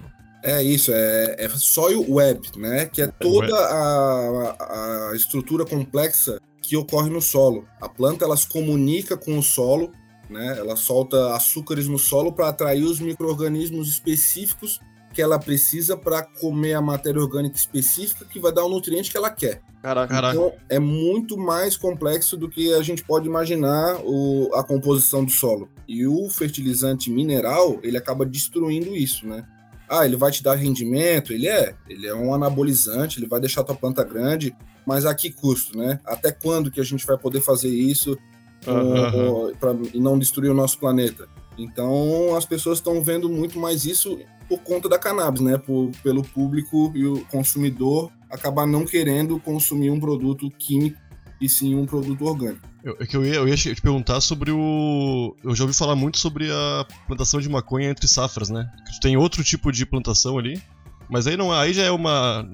[0.42, 2.86] É isso, é, é soil web, né?
[2.86, 7.66] Que é toda a, a estrutura complexa que ocorre no solo.
[7.80, 9.92] A planta ela se comunica com o solo
[10.28, 10.58] né?
[10.58, 14.80] Ela solta açúcares no solo para atrair os micro-organismos específicos
[15.12, 19.16] que ela precisa para comer a matéria orgânica específica que vai dar o nutriente que
[19.16, 19.62] ela quer.
[20.06, 20.30] Caraca.
[20.36, 25.30] Então é muito mais complexo do que a gente pode imaginar o, a composição do
[25.30, 25.68] solo.
[25.86, 29.44] E o fertilizante mineral, ele acaba destruindo isso, né?
[29.88, 31.32] Ah, ele vai te dar rendimento?
[31.32, 31.74] Ele é.
[31.88, 34.54] Ele é um anabolizante, ele vai deixar a tua planta grande,
[34.86, 35.98] mas a que custo, né?
[36.04, 38.18] Até quando que a gente vai poder fazer isso
[38.66, 39.54] uhum.
[39.58, 41.28] pra, e não destruir o nosso planeta.
[41.56, 44.18] Então as pessoas estão vendo muito mais isso
[44.48, 45.58] por conta da cannabis, né?
[45.58, 50.98] Por, pelo público e o consumidor acabar não querendo consumir um produto químico
[51.40, 52.66] e sim um produto orgânico.
[52.82, 55.36] Eu, é que eu ia, eu ia te perguntar sobre o.
[55.42, 58.70] Eu já ouvi falar muito sobre a plantação de maconha entre safras, né?
[59.02, 60.62] Tem outro tipo de plantação ali?
[61.10, 62.46] Mas aí não, aí já é uma.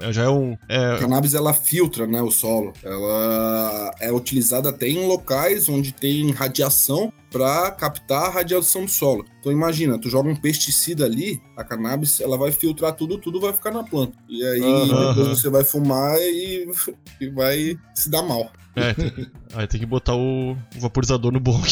[0.00, 0.56] é- já é um.
[0.68, 2.72] A É, cannabis ela filtra, né, o solo.
[2.82, 9.24] Ela é utilizada até em locais onde tem radiação para captar a radiação do solo.
[9.38, 13.52] Então imagina, tu joga um pesticida ali, a cannabis ela vai filtrar tudo, tudo vai
[13.52, 14.14] ficar na planta.
[14.28, 16.68] E aí depois você vai fumar e,
[17.20, 18.50] e vai se dar mal.
[18.74, 21.62] é, tem- aí tem que botar o, o vaporizador no bong.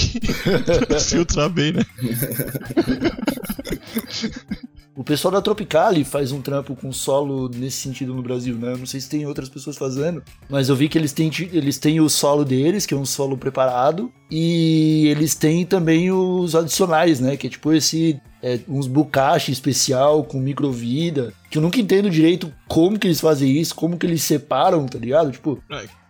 [1.08, 1.82] Filtrar bem, né?
[4.98, 8.72] O pessoal da Tropicali faz um trampo com solo nesse sentido no Brasil, né?
[8.72, 11.78] Eu não sei se tem outras pessoas fazendo, mas eu vi que eles têm, eles
[11.78, 17.20] têm o solo deles, que é um solo preparado, e eles têm também os adicionais,
[17.20, 17.36] né?
[17.36, 18.20] Que é tipo esse.
[18.42, 23.56] é, uns bucache especial com microvida, que eu nunca entendo direito como que eles fazem
[23.56, 25.30] isso, como que eles separam, tá ligado?
[25.30, 25.62] Tipo,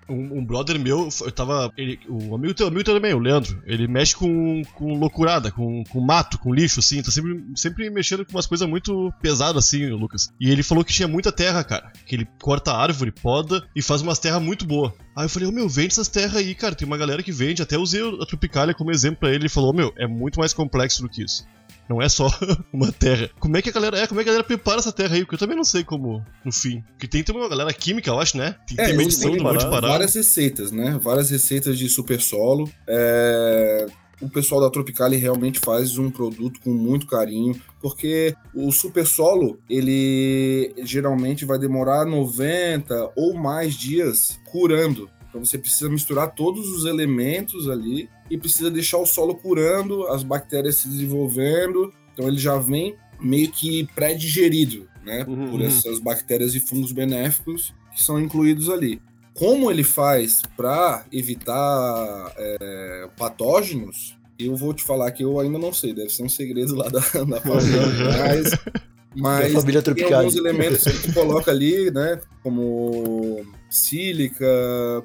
[0.08, 1.72] Um, um brother meu, eu tava.
[1.76, 5.84] Ele, o amigo teu, amigo teu também, o Leandro, ele mexe com, com loucurada, com,
[5.84, 9.86] com mato, com lixo, assim, tá sempre, sempre mexendo com umas coisas muito pesadas, assim,
[9.90, 10.32] Lucas.
[10.40, 11.92] E ele falou que tinha muita terra, cara.
[12.06, 14.92] Que ele corta árvore, poda e faz umas terras muito boas.
[15.14, 16.74] Aí eu falei, ô meu, vende essas terras aí, cara.
[16.74, 19.42] Tem uma galera que vende, até usei a Tropicália como exemplo pra ele.
[19.42, 21.44] Ele falou, ô meu, é muito mais complexo do que isso.
[21.88, 22.26] Não é só
[22.72, 23.30] uma terra.
[23.40, 24.06] Como é que a galera é?
[24.06, 25.22] Como é que a galera prepara essa terra aí?
[25.22, 26.82] Porque eu também não sei como, no fim.
[26.92, 28.56] Porque tem, tem uma galera química, eu acho, né?
[28.66, 29.88] Tem, tem eles medição do monte de parada.
[29.88, 30.98] várias receitas, né?
[31.02, 32.70] Várias receitas de super solo.
[32.86, 33.86] É,
[34.20, 39.58] O pessoal da Tropicali realmente faz um produto com muito carinho, porque o super solo,
[39.70, 45.08] ele geralmente vai demorar 90 ou mais dias curando.
[45.28, 50.22] Então você precisa misturar todos os elementos ali e precisa deixar o solo curando, as
[50.22, 51.92] bactérias se desenvolvendo.
[52.12, 55.24] Então ele já vem meio que pré-digerido, né?
[55.28, 55.66] Uhum, por uhum.
[55.66, 59.00] essas bactérias e fungos benéficos que são incluídos ali.
[59.34, 65.72] Como ele faz para evitar é, patógenos, eu vou te falar que eu ainda não
[65.72, 67.82] sei, deve ser um segredo lá da, da família,
[68.18, 68.58] mas,
[69.16, 74.46] mas família tem alguns elementos que tu coloca ali, né, como sílica,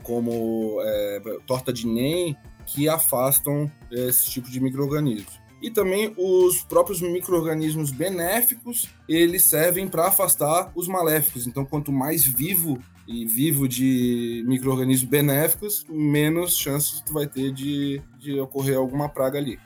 [0.04, 5.41] como é, torta de NEM, que afastam esse tipo de micro-organismos.
[5.62, 11.47] E também os próprios micro-organismos benéficos, eles servem para afastar os maléficos.
[11.47, 18.02] Então, quanto mais vivo e vivo de micro-organismos benéficos, menos chances tu vai ter de,
[18.19, 19.58] de ocorrer alguma praga ali.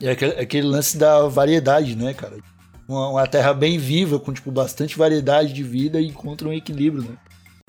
[0.00, 2.38] É aquele, aquele lance da variedade, né, cara?
[2.88, 7.02] Uma, uma terra bem viva, com tipo, bastante variedade de vida e encontra um equilíbrio,
[7.02, 7.16] né?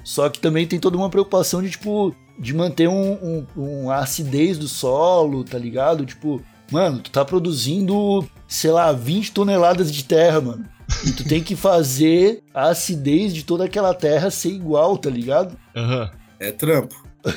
[0.04, 3.98] Só que também tem toda uma preocupação de, tipo, de manter um, um, um- a
[4.00, 6.06] acidez do solo, tá ligado?
[6.06, 10.66] Tipo, mano, tu tá produzindo, sei lá, 20 toneladas de terra, mano.
[11.08, 15.58] E tu tem que fazer a acidez de toda aquela terra ser igual, tá ligado?
[15.76, 16.12] Aham.
[16.40, 17.02] É trampo.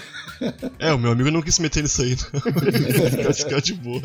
[0.78, 2.42] É, o meu amigo não quis se meter nisso aí, não.
[3.06, 4.02] Ele quer ficar de boa.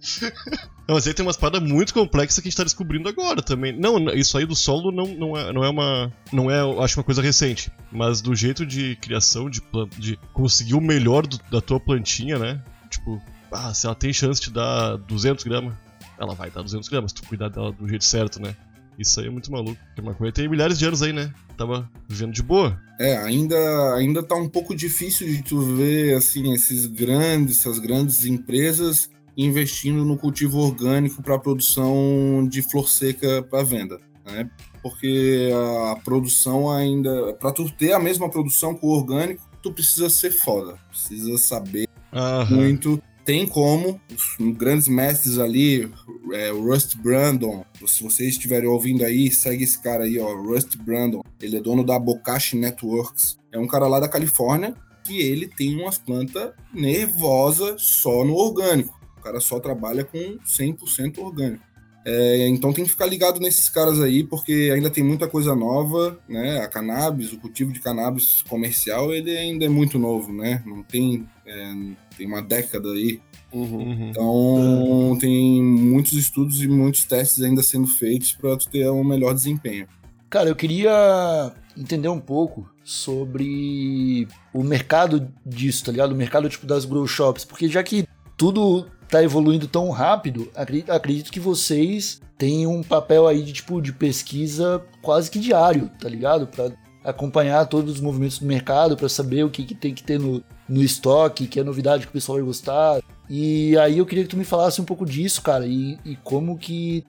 [0.88, 3.78] Mas aí tem umas paradas muito complexas que a gente tá descobrindo agora também.
[3.78, 6.12] Não, isso aí do solo não, não, é, não é uma.
[6.32, 7.70] Não é, acho, uma coisa recente.
[7.92, 9.60] Mas do jeito de criação, de,
[9.98, 12.62] de conseguir o melhor do- da tua plantinha, né?
[12.88, 13.20] Tipo,
[13.52, 15.74] ah, se ela tem chance de dar 200 gramas,
[16.18, 18.56] ela vai dar 200 gramas, se tu cuidar dela do jeito certo, né?
[18.98, 19.76] Isso aí é muito maluco.
[19.88, 21.32] Porque a maconha tem milhares de anos aí, né?
[21.56, 22.80] Tava vivendo de boa.
[22.98, 28.24] É, ainda, ainda tá um pouco difícil de tu ver, assim, esses grandes, essas grandes
[28.24, 29.08] empresas
[29.38, 34.50] investindo no cultivo orgânico para produção de flor seca para venda, né?
[34.82, 35.50] Porque
[35.90, 40.32] a produção ainda, para tu ter a mesma produção com o orgânico, tu precisa ser
[40.32, 42.56] foda, precisa saber Aham.
[42.56, 43.00] muito.
[43.24, 45.88] Tem como, os grandes mestres ali,
[46.32, 50.78] é, o Rust Brandon, se vocês estiverem ouvindo aí, segue esse cara aí, ó, Rust
[50.78, 51.22] Brandon.
[51.40, 53.38] Ele é dono da Bokashi Networks.
[53.52, 54.74] É um cara lá da Califórnia
[55.04, 58.97] que ele tem umas plantas nervosas só no orgânico.
[59.18, 61.68] O cara só trabalha com 100% orgânico.
[62.04, 66.18] É, então tem que ficar ligado nesses caras aí, porque ainda tem muita coisa nova,
[66.26, 66.60] né?
[66.60, 70.62] A cannabis, o cultivo de cannabis comercial, ele ainda é muito novo, né?
[70.64, 71.74] Não tem, é,
[72.16, 73.20] tem uma década aí.
[73.52, 74.08] Uhum.
[74.08, 79.34] Então tem muitos estudos e muitos testes ainda sendo feitos para tu ter um melhor
[79.34, 79.86] desempenho.
[80.30, 86.12] Cara, eu queria entender um pouco sobre o mercado disso, tá ligado?
[86.12, 91.32] O mercado tipo das grow shops, porque já que tudo tá evoluindo tão rápido, acredito,
[91.32, 96.46] que vocês têm um papel aí de tipo de pesquisa quase que diário, tá ligado?
[96.46, 96.70] Pra
[97.02, 100.42] acompanhar todos os movimentos do mercado, pra saber o que, que tem que ter no,
[100.68, 103.00] no estoque, que é novidade que o pessoal vai gostar.
[103.30, 106.58] E aí eu queria que tu me falasse um pouco disso, cara, e, e como
[106.58, 107.04] que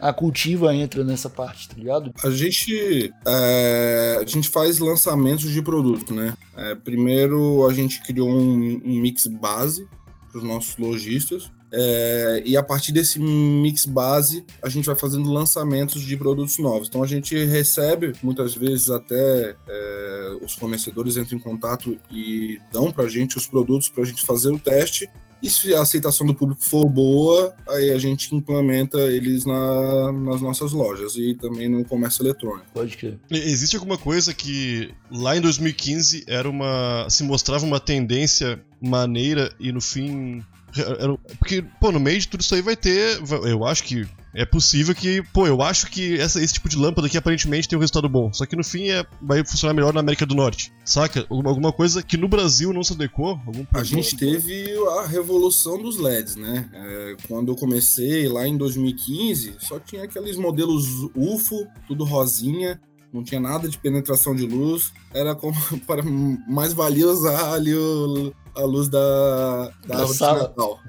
[0.00, 2.12] a cultiva entra nessa parte, tá ligado?
[2.22, 6.34] A gente, é, a gente faz lançamentos de produto, né?
[6.56, 9.86] É, primeiro a gente criou um, um mix base
[10.34, 11.50] para os nossos lojistas.
[11.72, 16.88] É, e a partir desse mix base, a gente vai fazendo lançamentos de produtos novos.
[16.88, 22.90] Então a gente recebe, muitas vezes até é, os fornecedores entram em contato e dão
[22.90, 25.08] para a gente os produtos para a gente fazer o teste.
[25.44, 30.40] E se a aceitação do público for boa, aí a gente implementa eles na, nas
[30.40, 32.64] nossas lojas e também no comércio eletrônico.
[32.72, 33.18] Pode crer.
[33.30, 37.06] Existe alguma coisa que lá em 2015 era uma.
[37.10, 40.42] se mostrava uma tendência maneira e no fim.
[40.74, 43.20] Era, porque, pô, no meio de tudo isso aí vai ter.
[43.46, 47.06] Eu acho que é possível que, pô, eu acho que essa, esse tipo de lâmpada
[47.06, 48.32] aqui aparentemente tem um resultado bom.
[48.32, 50.72] Só que no fim é, vai funcionar melhor na América do Norte.
[50.84, 51.24] Saca?
[51.30, 53.40] Alguma coisa que no Brasil não se adequou?
[53.46, 54.66] Algum a gente teve
[54.98, 56.68] a revolução dos LEDs, né?
[56.72, 62.80] É, quando eu comecei lá em 2015, só tinha aqueles modelos UFO, tudo rosinha
[63.14, 65.54] não tinha nada de penetração de luz, era como
[65.86, 70.34] para mais valia usar ali o, a luz da, da, da árvore sala.
[70.34, 70.80] de Natal.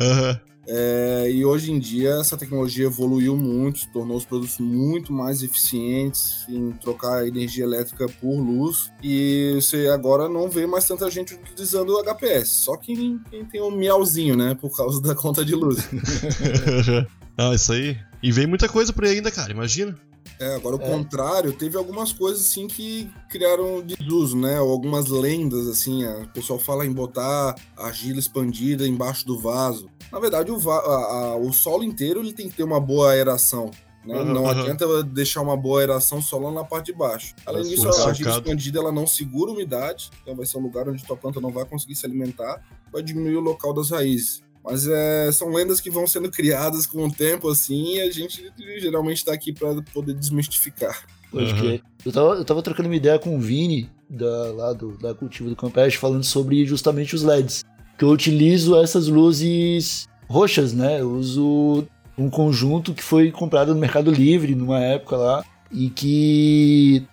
[0.00, 0.48] uhum.
[0.70, 6.44] É, e hoje em dia essa tecnologia evoluiu muito, tornou os produtos muito mais eficientes
[6.46, 8.92] em trocar energia elétrica por luz.
[9.02, 13.62] E você agora não vê mais tanta gente utilizando o HPS, só quem, quem tem
[13.62, 14.54] um miauzinho, né?
[14.54, 15.78] Por causa da conta de luz.
[17.38, 17.96] ah, isso aí.
[18.22, 19.98] E vem muita coisa por aí ainda, cara, imagina.
[20.40, 20.86] É, agora o é.
[20.86, 24.60] contrário, teve algumas coisas assim que criaram desuso, né?
[24.60, 26.04] Ou algumas lendas, assim.
[26.04, 29.88] O pessoal fala em botar argila expandida embaixo do vaso.
[30.12, 33.10] Na verdade, o, va a, a, o solo inteiro ele tem que ter uma boa
[33.10, 33.70] aeração.
[34.04, 34.16] Né?
[34.16, 34.50] Uhum, não uhum.
[34.50, 37.34] adianta deixar uma boa aeração só lá na parte de baixo.
[37.44, 41.04] Além disso, a argila expandida ela não segura umidade, então vai ser um lugar onde
[41.04, 44.42] tua planta não vai conseguir se alimentar, vai diminuir o local das raízes.
[44.68, 48.52] Mas é, são lendas que vão sendo criadas com o tempo, assim, e a gente
[48.78, 51.06] geralmente está aqui para poder desmistificar.
[51.30, 51.80] Pode uhum.
[52.04, 55.48] Eu tava, eu tava trocando uma ideia com o Vini, da, lá do, da Cultivo
[55.48, 57.64] do Campeste, falando sobre justamente os LEDs.
[57.96, 61.00] Que eu utilizo essas luzes roxas, né?
[61.00, 67.06] Eu uso um conjunto que foi comprado no Mercado Livre numa época lá, e que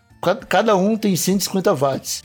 [0.50, 2.24] cada um tem 150 watts.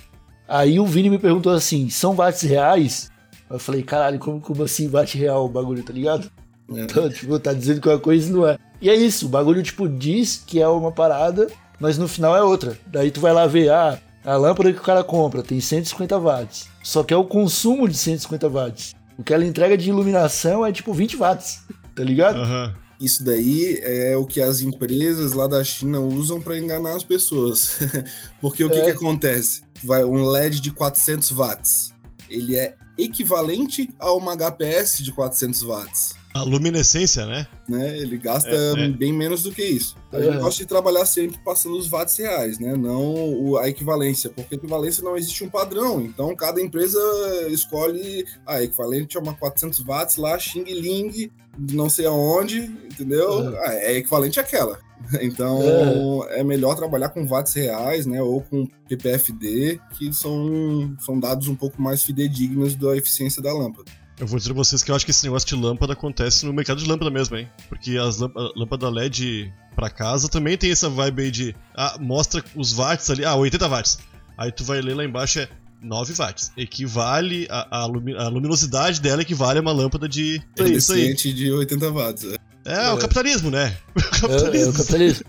[0.48, 3.10] Aí o Vini me perguntou assim: são watts reais?
[3.50, 6.30] Eu falei, caralho, como, como assim bate real o bagulho, tá ligado?
[6.72, 6.82] É.
[6.82, 8.56] Então, tipo, tá dizendo que uma coisa não é.
[8.80, 12.42] E é isso, o bagulho, tipo, diz que é uma parada, mas no final é
[12.42, 12.78] outra.
[12.86, 16.68] Daí tu vai lá ver, ah, a lâmpada que o cara compra tem 150 watts.
[16.82, 18.94] Só que é o consumo de 150 watts.
[19.18, 21.62] O que ela entrega de iluminação é tipo 20 watts,
[21.94, 22.38] tá ligado?
[22.38, 22.72] Uhum.
[23.00, 27.78] Isso daí é o que as empresas lá da China usam para enganar as pessoas.
[28.40, 28.84] Porque o que, é.
[28.84, 29.62] que acontece?
[29.82, 31.94] Vai um LED de 400 watts.
[32.28, 36.20] Ele é equivalente a uma HPS de 400 watts.
[36.32, 37.46] A luminescência, né?
[37.68, 37.98] né?
[37.98, 38.88] Ele gasta é, é.
[38.88, 39.96] bem menos do que isso.
[40.12, 40.22] A é.
[40.22, 42.76] gente gosta de trabalhar sempre passando os watts reais, né?
[42.76, 46.00] Não a equivalência, porque equivalência não existe um padrão.
[46.00, 47.00] Então, cada empresa
[47.48, 53.52] escolhe a ah, equivalente a uma 400 watts lá, Xing Ling, não sei aonde, entendeu?
[53.56, 54.78] É, ah, é equivalente àquela.
[55.20, 56.40] Então é.
[56.40, 56.44] é.
[56.44, 58.22] melhor trabalhar com watts reais, né?
[58.22, 63.90] Ou com ppfD, que são, são dados um pouco mais fidedignos da eficiência da lâmpada.
[64.18, 66.52] Eu vou dizer pra vocês que eu acho que esse negócio de lâmpada acontece no
[66.52, 67.48] mercado de lâmpada mesmo, hein?
[67.70, 71.56] Porque as lâmpadas LED pra casa também tem essa vibe aí de.
[71.74, 73.24] Ah, mostra os watts ali.
[73.24, 73.98] Ah, 80 watts.
[74.36, 75.48] Aí tu vai ler lá embaixo é
[75.80, 76.52] 9 watts.
[76.54, 77.46] Equivale.
[77.50, 80.42] A, a, a luminosidade dela equivale a uma lâmpada de.
[80.58, 81.14] É isso aí.
[81.14, 82.24] de 80 watts.
[82.24, 82.49] É.
[82.66, 83.74] É, é, o capitalismo, né?
[83.96, 84.54] O capitalismo.
[84.54, 85.24] É, é o capitalismo.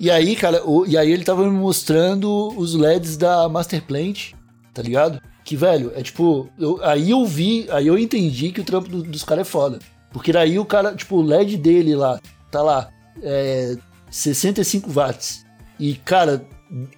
[0.00, 4.32] e aí, cara, o, e aí ele tava me mostrando os LEDs da Master Plant,
[4.72, 5.20] tá ligado?
[5.44, 6.48] Que, velho, é tipo.
[6.58, 9.78] Eu, aí eu vi, aí eu entendi que o trampo do, dos caras é foda.
[10.12, 12.18] Porque daí o cara, tipo, o LED dele lá,
[12.50, 12.88] tá lá,
[13.22, 13.76] é
[14.10, 15.44] 65 watts.
[15.78, 16.44] E, cara,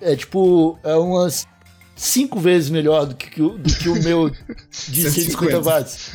[0.01, 1.47] é tipo, é umas
[1.95, 4.31] cinco vezes melhor do que, do que o meu
[4.89, 6.13] de 150 watts.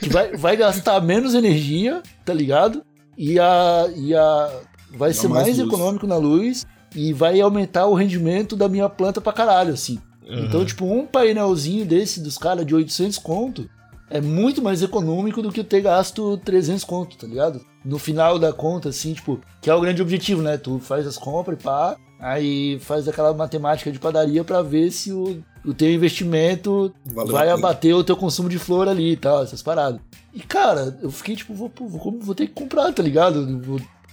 [0.00, 2.84] Que vai, vai gastar menos energia, tá ligado?
[3.22, 4.50] E a, e a
[4.96, 8.88] vai Dá ser mais, mais econômico na luz e vai aumentar o rendimento da minha
[8.88, 10.00] planta pra caralho, assim.
[10.26, 10.46] Uhum.
[10.46, 13.68] Então, tipo, um painelzinho desse dos caras de 800 conto
[14.08, 17.60] é muito mais econômico do que ter gasto 300 conto, tá ligado?
[17.84, 20.56] No final da conta, assim, tipo, que é o grande objetivo, né?
[20.56, 25.12] Tu faz as compras e pá, aí faz aquela matemática de padaria para ver se
[25.12, 29.42] o, o teu investimento Valeu vai abater o teu consumo de flor ali e tal,
[29.42, 30.00] essas paradas.
[30.32, 33.60] E, cara, eu fiquei tipo, vou, vou, vou ter que comprar, tá ligado?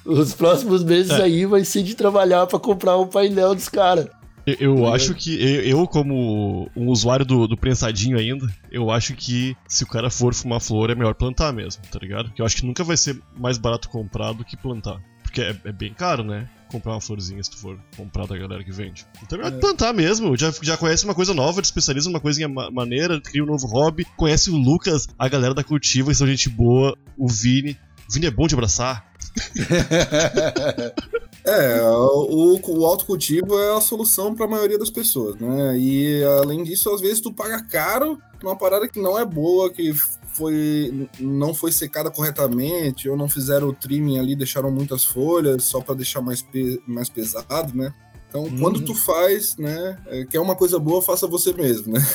[0.06, 1.24] Os próximos meses é.
[1.24, 4.08] aí vai ser de trabalhar para comprar o painel dos caras.
[4.46, 5.36] Eu, eu tá acho que,
[5.68, 10.34] eu, como um usuário do, do prensadinho ainda, eu acho que se o cara for
[10.34, 12.30] fumar flor, é melhor plantar mesmo, tá ligado?
[12.30, 15.02] Porque eu acho que nunca vai ser mais barato comprar do que plantar.
[15.22, 16.48] Porque é, é bem caro, né?
[16.72, 19.06] Comprar uma florzinha se tu for comprar da galera que vende.
[19.24, 20.36] Então é plantar mesmo.
[20.36, 23.66] Já, já conhece uma coisa nova, te especializa numa coisinha ma- maneira, cria um novo
[23.68, 24.06] hobby.
[24.18, 26.98] Conhece o Lucas, a galera da Cultiva, que são gente boa.
[27.18, 27.78] O Vini.
[28.10, 29.06] O Vini é bom de abraçar.
[31.46, 35.80] É, o, o autocultivo é a solução para a maioria das pessoas, né?
[35.80, 39.94] E além disso, às vezes tu paga caro numa parada que não é boa, que
[40.38, 45.82] foi não foi secada corretamente, ou não fizeram o trimming ali, deixaram muitas folhas só
[45.82, 47.92] para deixar mais, pe- mais pesado, né?
[48.30, 48.60] Então, Uhum.
[48.60, 52.06] quando tu faz, né, é, quer uma coisa boa, faça você mesmo, né?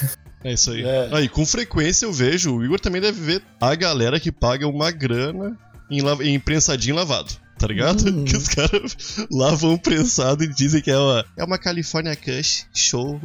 [0.45, 0.83] É isso aí.
[0.83, 1.09] É.
[1.13, 4.91] Aí, com frequência eu vejo, o Igor também deve ver a galera que paga uma
[4.91, 5.57] grana
[5.91, 7.33] em, la- em prensadinho lavado.
[7.59, 8.05] Tá ligado?
[8.09, 8.25] Uhum.
[8.27, 8.97] Que os caras
[9.31, 13.21] lavam prensado e dizem que é uma, é uma California Kush show.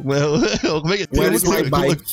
[0.62, 2.04] É, como é que Um tem uma- My Bike.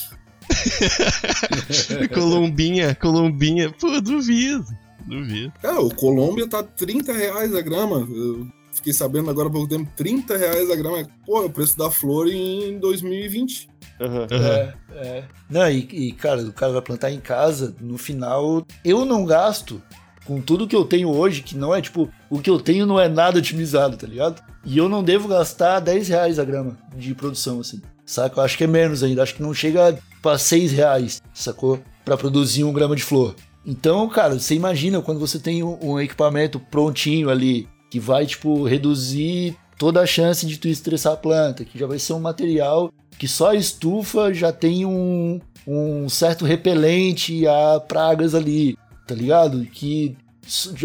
[2.13, 3.71] Colombinha, Colombinha.
[3.71, 4.65] Pô, duvido.
[5.07, 5.53] Duvido.
[5.61, 8.07] Cara, o Colômbia tá 30 reais a grama.
[8.09, 11.07] Eu fiquei sabendo agora há pouco tempo, 30 reais a grama.
[11.25, 13.69] Pô, é o preço da flor em 2020.
[13.99, 14.27] Aham.
[14.29, 15.23] É, é.
[15.49, 19.81] Não, e, e, cara, o cara vai plantar em casa, no final, eu não gasto
[20.25, 22.99] com tudo que eu tenho hoje, que não é tipo, o que eu tenho não
[22.99, 24.41] é nada otimizado, tá ligado?
[24.65, 27.81] E eu não devo gastar 10 reais a grama de produção, assim.
[28.05, 28.39] Saca?
[28.39, 31.79] Eu acho que é menos ainda, acho que não chega pra 6 reais, sacou?
[32.03, 33.35] Pra produzir um grama de flor.
[33.63, 39.55] Então, cara, você imagina quando você tem um, equipamento prontinho ali, que vai, tipo, reduzir
[39.77, 43.27] toda a chance de tu estressar a planta, que já vai ser um material que
[43.27, 49.63] só a estufa já tem um, um certo repelente a pragas ali, tá ligado?
[49.67, 50.17] Que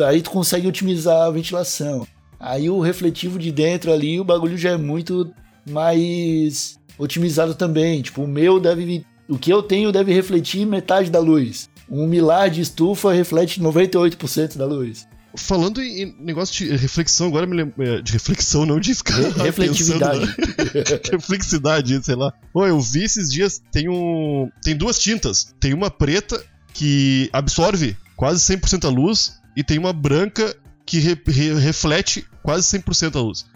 [0.07, 2.07] aí tu consegue otimizar a ventilação.
[2.39, 5.33] Aí o refletivo de dentro ali, o bagulho já é muito
[5.67, 8.03] mais otimizado também.
[8.03, 9.05] Tipo, o meu deve.
[9.31, 11.71] O que eu tenho deve refletir metade da luz.
[11.89, 15.07] Um milar de estufa reflete 98% da luz.
[15.37, 18.03] Falando em negócio de reflexão, agora me lembro.
[18.03, 19.15] De reflexão, não de ficar.
[19.17, 20.27] Re- refletividade.
[20.37, 22.33] pensando na- Reflexidade, sei lá.
[22.53, 24.51] Pô, eu vi esses dias, tem um.
[24.63, 25.55] Tem duas tintas.
[25.61, 26.43] Tem uma preta
[26.75, 32.67] que absorve quase 100% a luz, e tem uma branca que re- re- reflete quase
[32.79, 33.47] 100% a luz.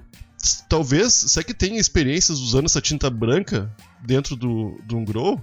[0.68, 3.72] Talvez, será que tem experiências usando essa tinta branca
[4.04, 5.40] dentro do, do um grow?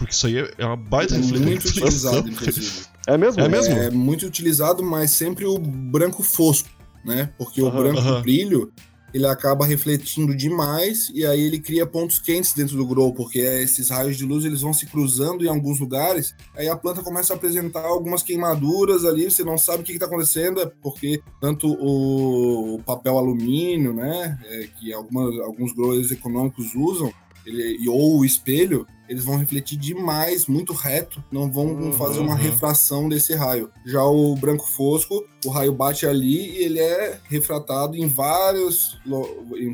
[0.00, 2.86] Porque isso aí é é uma baita É muito utilizado, inclusive.
[3.06, 3.42] É mesmo?
[3.42, 3.74] É mesmo?
[3.74, 6.70] É muito utilizado, mas sempre o branco fosco,
[7.04, 7.30] né?
[7.36, 8.22] Porque o Aham, branco aham.
[8.22, 8.72] brilho,
[9.12, 13.90] ele acaba refletindo demais e aí ele cria pontos quentes dentro do grow, porque esses
[13.90, 17.36] raios de luz eles vão se cruzando em alguns lugares, aí a planta começa a
[17.36, 22.80] apresentar algumas queimaduras ali, você não sabe o que está acontecendo, é porque tanto o
[22.86, 27.12] papel alumínio, né, é, que algumas, alguns growers econômicos usam,
[27.44, 31.92] ele, ou o espelho, eles vão refletir demais, muito reto, não vão Uhum.
[31.92, 32.38] fazer uma Uhum.
[32.40, 33.68] refração desse raio.
[33.84, 38.96] Já o branco fosco, o raio bate ali e ele é refratado em vários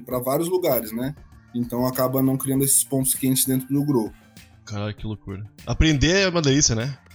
[0.07, 1.15] para vários lugares, né?
[1.55, 4.11] Então acaba não criando esses pontos quentes dentro do grow.
[4.65, 5.45] Caralho, que loucura.
[5.67, 6.97] Aprender é uma delícia, né?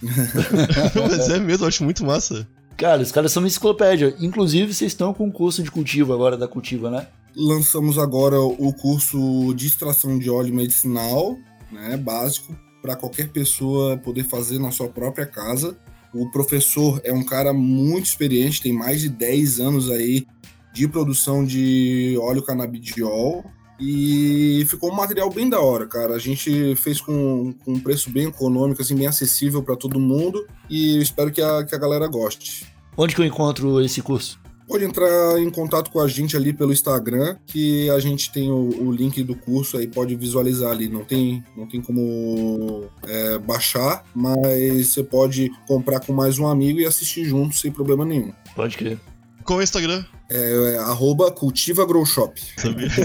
[0.94, 2.48] Mas é mesmo, eu acho muito massa.
[2.76, 4.14] Cara, os caras são uma enciclopédia.
[4.18, 7.06] Inclusive, vocês estão com um curso de cultivo agora da Cultiva, né?
[7.36, 11.38] Lançamos agora o curso de extração de óleo medicinal,
[11.72, 15.76] né, básico, para qualquer pessoa poder fazer na sua própria casa.
[16.12, 20.26] O professor é um cara muito experiente, tem mais de 10 anos aí
[20.72, 23.44] de produção de óleo canabidiol.
[23.80, 26.14] E ficou um material bem da hora, cara.
[26.14, 30.46] A gente fez com, com um preço bem econômico, assim, bem acessível para todo mundo.
[30.70, 32.66] E espero que a, que a galera goste.
[32.96, 34.41] Onde que eu encontro esse curso?
[34.72, 38.86] Pode entrar em contato com a gente ali pelo Instagram, que a gente tem o,
[38.86, 40.88] o link do curso aí, pode visualizar ali.
[40.88, 46.80] Não tem, não tem como é, baixar, mas você pode comprar com mais um amigo
[46.80, 48.32] e assistir junto sem problema nenhum.
[48.56, 48.98] Pode crer.
[49.44, 50.06] Qual é o Instagram?
[50.30, 52.40] É, é, arroba Cultiva Grow Shop.
[52.56, 52.88] Sabia?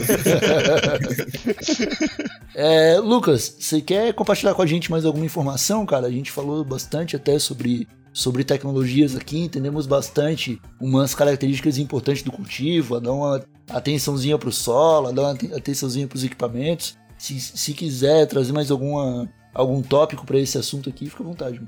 [2.59, 6.07] É, Lucas, você quer compartilhar com a gente mais alguma informação, cara?
[6.07, 7.87] A gente falou bastante até sobre,
[8.17, 14.51] sobre tecnologias aqui, entendemos bastante umas características importantes do cultivo, a dar uma atençãozinha pro
[14.51, 16.97] solo, a dar uma aten- atençãozinha pros equipamentos.
[17.15, 21.61] Se, se quiser trazer mais alguma, algum tópico para esse assunto aqui, fica à vontade.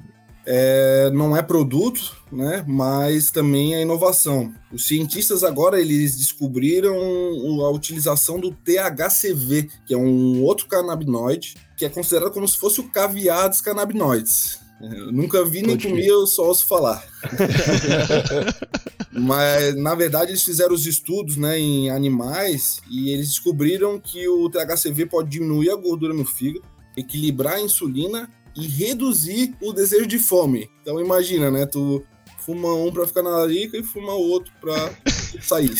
[0.43, 2.65] É, não é produto, né?
[2.67, 4.51] Mas também é inovação.
[4.73, 11.53] Os cientistas agora eles descobriram o- a utilização do THCV, que é um outro canabinoide
[11.77, 14.59] que é considerado como se fosse o caviar dos canabinoides.
[14.82, 17.03] Eu nunca vi nem comi, eu só ouço falar.
[19.11, 24.49] Mas na verdade eles fizeram os estudos, né, em animais e eles descobriram que o
[24.49, 26.63] THCV pode diminuir a gordura no fígado,
[26.95, 30.69] equilibrar a insulina e reduzir o desejo de fome.
[30.82, 31.65] Então imagina, né?
[31.65, 32.03] Tu
[32.39, 34.91] fuma um pra ficar na larica e fuma outro pra
[35.41, 35.71] sair.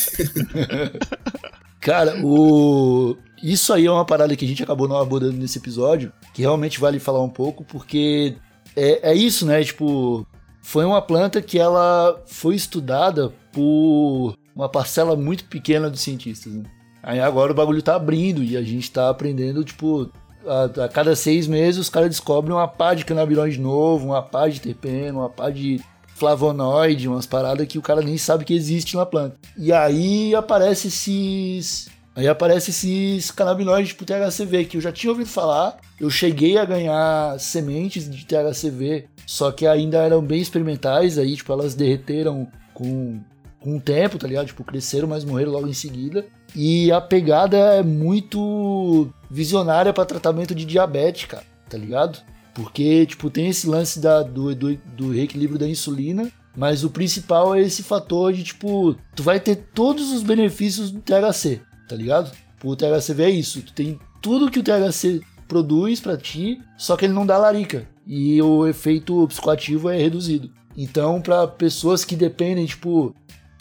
[1.80, 3.16] Cara, o.
[3.42, 6.78] Isso aí é uma parada que a gente acabou não abordando nesse episódio, que realmente
[6.78, 8.36] vale falar um pouco, porque
[8.76, 9.62] é, é isso, né?
[9.62, 10.26] Tipo,
[10.62, 16.64] foi uma planta que ela foi estudada por uma parcela muito pequena dos cientistas, né?
[17.02, 20.10] Aí agora o bagulho tá abrindo e a gente tá aprendendo, tipo,
[20.46, 24.48] a, a cada seis meses os caras descobrem uma pá de cannabinoide novo, uma pá
[24.48, 25.80] de terpeno, uma pá de
[26.14, 29.36] flavonoide, umas paradas que o cara nem sabe que existe na planta.
[29.56, 31.88] E aí aparece esses.
[32.20, 35.78] Aí aparece esses canabinoides tipo THCV, que eu já tinha ouvido falar.
[35.98, 41.50] Eu cheguei a ganhar sementes de THCV, só que ainda eram bem experimentais, aí, tipo,
[41.50, 43.20] elas derreteram com,
[43.58, 44.48] com o tempo, tá ligado?
[44.48, 46.26] Tipo, cresceram, mas morreram logo em seguida.
[46.54, 52.18] E a pegada é muito visionária para tratamento de diabetes, cara, tá ligado?
[52.52, 57.54] Porque, tipo, tem esse lance da, do, do, do reequilíbrio da insulina, mas o principal
[57.54, 62.30] é esse fator de, tipo, tu vai ter todos os benefícios do THC, tá ligado?
[62.62, 67.04] O THCV é isso, tu tem tudo que o THC produz para ti, só que
[67.04, 67.88] ele não dá larica.
[68.06, 70.50] E o efeito psicoativo é reduzido.
[70.76, 73.14] Então, para pessoas que dependem, tipo,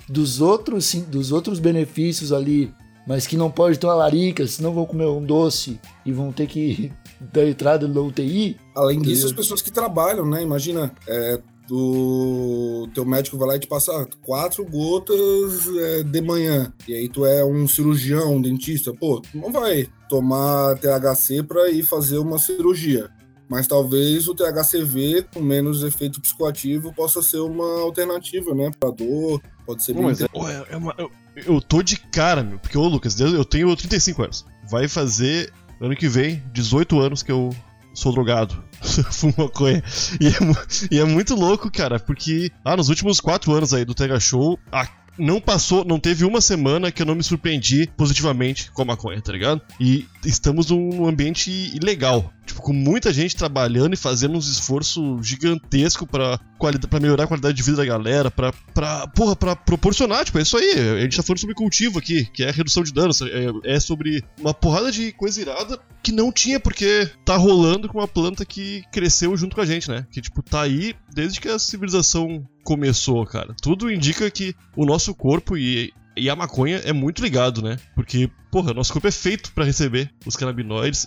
[0.07, 2.71] dos outros, sim, dos outros benefícios ali,
[3.07, 6.45] mas que não pode ter uma larica, senão vão comer um doce e vão ter
[6.45, 6.91] que
[7.33, 8.57] dar entrada no UTI.
[8.75, 10.43] Além disso, as pessoas que trabalham, né?
[10.43, 16.73] Imagina, é, do teu médico vai lá e te passa quatro gotas é, de manhã.
[16.87, 21.69] E aí tu é um cirurgião, um dentista, pô, tu não vai tomar THC para
[21.69, 23.11] ir fazer uma cirurgia.
[23.47, 28.71] Mas talvez o THCV com menos efeito psicoativo possa ser uma alternativa, né?
[28.79, 30.27] Pra dor, pode ser Pô, mas é,
[30.69, 34.45] é uma, eu, eu tô de cara, meu, porque, ô Lucas, eu tenho 35 anos.
[34.69, 37.49] Vai fazer, ano que vem, 18 anos que eu
[37.99, 38.63] sou drogado.
[38.81, 39.83] Fumo maconha.
[40.19, 40.31] E é,
[40.91, 44.57] e é, muito louco, cara, porque, ah, nos últimos 4 anos aí do Tega Show,
[44.71, 44.87] a
[45.19, 49.21] não passou, não teve uma semana que eu não me surpreendi positivamente com a maconha,
[49.21, 49.61] tá ligado?
[49.79, 52.33] E estamos num ambiente ilegal.
[52.49, 56.39] Tipo, com muita gente trabalhando e fazendo uns esforços gigantescos pra,
[56.89, 60.41] pra melhorar a qualidade de vida da galera, pra, pra, porra, pra proporcionar, tipo, é
[60.41, 60.71] isso aí.
[60.97, 64.23] A gente tá falando sobre cultivo aqui, que é redução de danos, é, é sobre
[64.39, 68.83] uma porrada de coisa irada que não tinha porque tá rolando com uma planta que
[68.91, 70.07] cresceu junto com a gente, né?
[70.11, 73.53] Que, tipo, tá aí desde que a civilização começou, cara.
[73.61, 77.77] Tudo indica que o nosso corpo e, e a maconha é muito ligado, né?
[77.93, 81.05] Porque, porra, nosso corpo é feito para receber os canabinoides.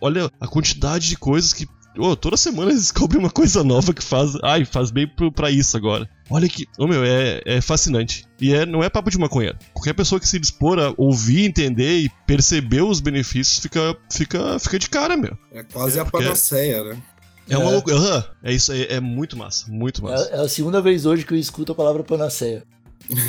[0.00, 1.66] Olha a quantidade de coisas que.
[1.98, 4.32] Oh, toda semana eles descobrem uma coisa nova que faz.
[4.42, 6.08] Ai, faz bem pro, pra isso agora.
[6.30, 6.66] Olha que.
[6.78, 8.24] Oh, meu, é, é fascinante.
[8.40, 9.54] E é, não é papo de maconha.
[9.74, 14.78] Qualquer pessoa que se dispor a ouvir, entender e perceber os benefícios fica, fica, fica
[14.78, 15.36] de cara, meu.
[15.52, 17.02] É quase é, a panaceia, né?
[17.48, 17.72] É uma é.
[17.72, 17.96] loucura.
[17.96, 18.22] Uhum.
[18.42, 20.30] É isso, é, é, muito massa, muito massa.
[20.30, 22.64] É, é, a segunda vez hoje que eu escuto a palavra panaceia.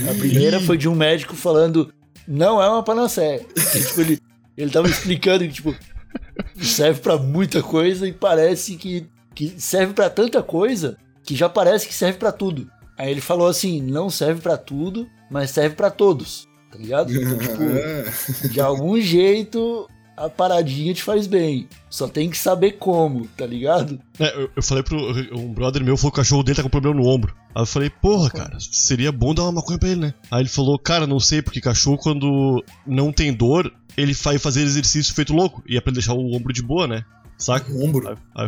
[0.10, 1.94] A primeira foi de um médico falando,
[2.28, 3.40] não é uma panaceia.
[3.40, 4.20] tipo, ele,
[4.56, 5.76] ele tava explicando que, tipo,
[6.62, 11.88] serve para muita coisa e parece que, que serve para tanta coisa que já parece
[11.88, 12.70] que serve para tudo.
[12.98, 17.12] Aí ele falou assim, não serve para tudo, mas serve para todos, tá ligado?
[17.12, 21.68] Então, tipo, de algum jeito a paradinha te faz bem.
[21.90, 24.00] Só tem que saber como, tá ligado?
[24.20, 24.98] É, eu, eu falei pro.
[25.36, 27.36] Um brother meu falou que o cachorro dele tá com problema no ombro.
[27.56, 30.14] Aí eu falei, porra, cara, seria bom dar uma maconha pra ele, né?
[30.32, 34.62] Aí ele falou, cara, não sei, porque cachorro quando não tem dor, ele vai fazer
[34.62, 35.64] exercício feito louco.
[35.68, 37.06] E é pra ele deixar o ombro de boa, né?
[37.38, 37.72] Saca?
[37.72, 38.08] O ombro?
[38.08, 38.48] Aí, aí,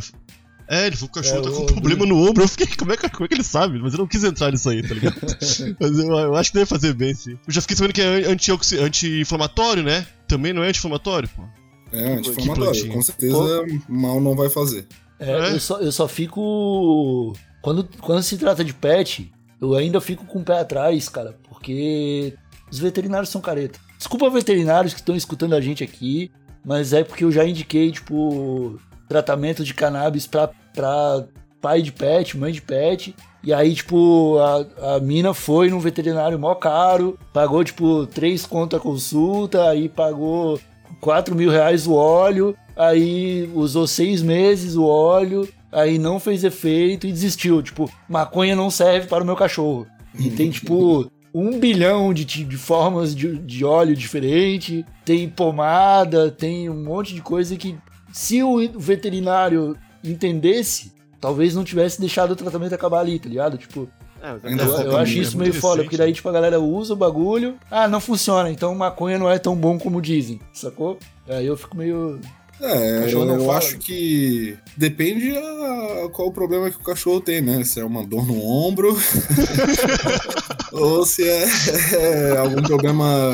[0.68, 2.44] é, ele falou que o cachorro é, tá com problema no ombro.
[2.44, 3.80] Eu fiquei, como é, que, como é que ele sabe?
[3.80, 5.16] Mas eu não quis entrar nisso aí, tá ligado?
[5.80, 7.38] Mas eu, eu, acho que deve fazer bem, sim.
[7.48, 10.08] Eu já fiquei sabendo que é anti-inflamatório, né?
[10.28, 11.44] Também não é anti-inflamatório, pô.
[11.92, 12.92] É, anti-inflamatório.
[12.92, 13.66] Com certeza Pô.
[13.88, 14.88] mal não vai fazer.
[15.20, 15.54] É, é?
[15.54, 17.34] Eu, só, eu só fico.
[17.62, 19.32] Quando, quando se trata de pet,
[19.62, 22.34] eu ainda fico com o pé atrás, cara, porque
[22.72, 23.80] os veterinários são careta.
[24.06, 26.30] Desculpa veterinários que estão escutando a gente aqui,
[26.64, 28.80] mas é porque eu já indiquei, tipo,
[29.10, 31.26] tratamento de cannabis pra, pra
[31.60, 33.16] pai de pet, mãe de pet.
[33.44, 38.76] E aí, tipo, a, a mina foi num veterinário mó caro, pagou, tipo, três conto
[38.76, 40.60] a consulta, aí pagou
[41.02, 47.08] 4 mil reais o óleo, aí usou seis meses o óleo, aí não fez efeito
[47.08, 47.60] e desistiu.
[47.64, 49.88] Tipo, maconha não serve para o meu cachorro.
[50.20, 56.70] E tem, tipo, um bilhão de, de formas de, de óleo diferente, tem pomada, tem
[56.70, 57.78] um monte de coisa que,
[58.14, 63.58] se o veterinário entendesse, talvez não tivesse deixado o tratamento acabar ali, tá ligado?
[63.58, 63.90] Tipo,
[64.24, 66.98] é, eu, eu acho isso é meio foda, porque daí, tipo, a galera usa o
[66.98, 70.98] bagulho, ah, não funciona, então maconha não é tão bom como dizem, sacou?
[71.28, 72.18] Aí eu fico meio.
[72.62, 73.58] É, eu fala.
[73.58, 77.62] acho que depende a, qual o problema que o cachorro tem, né?
[77.66, 78.98] Se é uma dor no ombro
[80.76, 81.46] ou se é,
[82.34, 83.32] é algum problema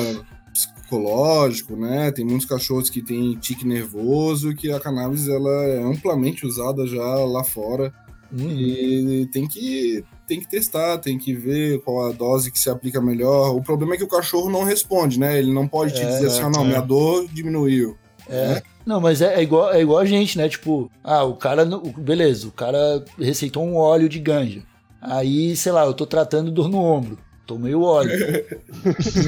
[0.54, 2.12] psicológico, né?
[2.12, 7.04] Tem muitos cachorros que têm tique nervoso, que a cannabis ela é amplamente usada já
[7.04, 7.94] lá fora
[8.34, 12.70] Hum, e tem que tem que testar, tem que ver qual a dose que se
[12.70, 13.54] aplica melhor.
[13.54, 15.38] O problema é que o cachorro não responde, né?
[15.38, 16.68] Ele não pode te É, dizer assim, ah, não, é.
[16.68, 17.98] minha dor diminuiu.
[18.30, 18.62] É.
[18.86, 20.48] Não, mas é, é igual, é igual a gente, né?
[20.48, 21.66] Tipo, ah, o cara.
[21.98, 24.64] Beleza, o cara receitou um óleo de ganja.
[25.02, 27.18] Aí, sei lá, eu tô tratando dor no ombro.
[27.46, 28.12] Tomei o óleo.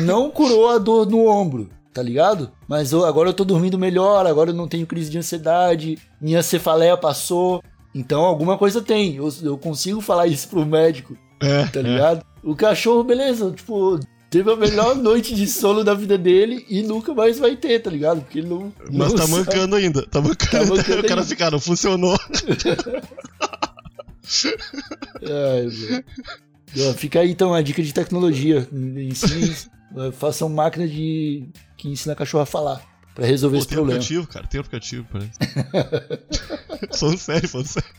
[0.05, 2.51] não curou a dor no ombro, tá ligado?
[2.67, 6.41] Mas eu- agora eu tô dormindo melhor, agora eu não tenho crise de ansiedade, minha
[6.43, 7.61] cefaleia passou.
[7.93, 9.15] Então alguma coisa tem.
[9.17, 11.83] Eu, eu consigo falar isso pro médico, É, tá é.
[11.83, 12.25] ligado?
[12.43, 13.99] O cachorro, beleza, tipo.
[14.29, 17.91] Teve a melhor noite de sono da vida dele e nunca mais vai ter, tá
[17.91, 18.21] ligado?
[18.21, 18.73] Porque ele não.
[18.91, 19.31] Mas não tá sabe.
[19.39, 20.75] mancando ainda, tá mancando.
[20.75, 21.23] mancando o cara ainda.
[21.23, 22.17] fica, não funcionou.
[25.21, 26.03] Ai, velho.
[26.97, 28.67] Fica aí então a dica de tecnologia.
[28.71, 29.55] Ensine,
[30.13, 31.47] façam máquina de
[31.77, 32.81] que ensina cachorro a falar
[33.13, 33.99] pra resolver Pô, esse tem problema.
[33.99, 35.31] aplicativo, cara, tem aplicativo, parece.
[36.97, 37.89] falando sério, falando sério.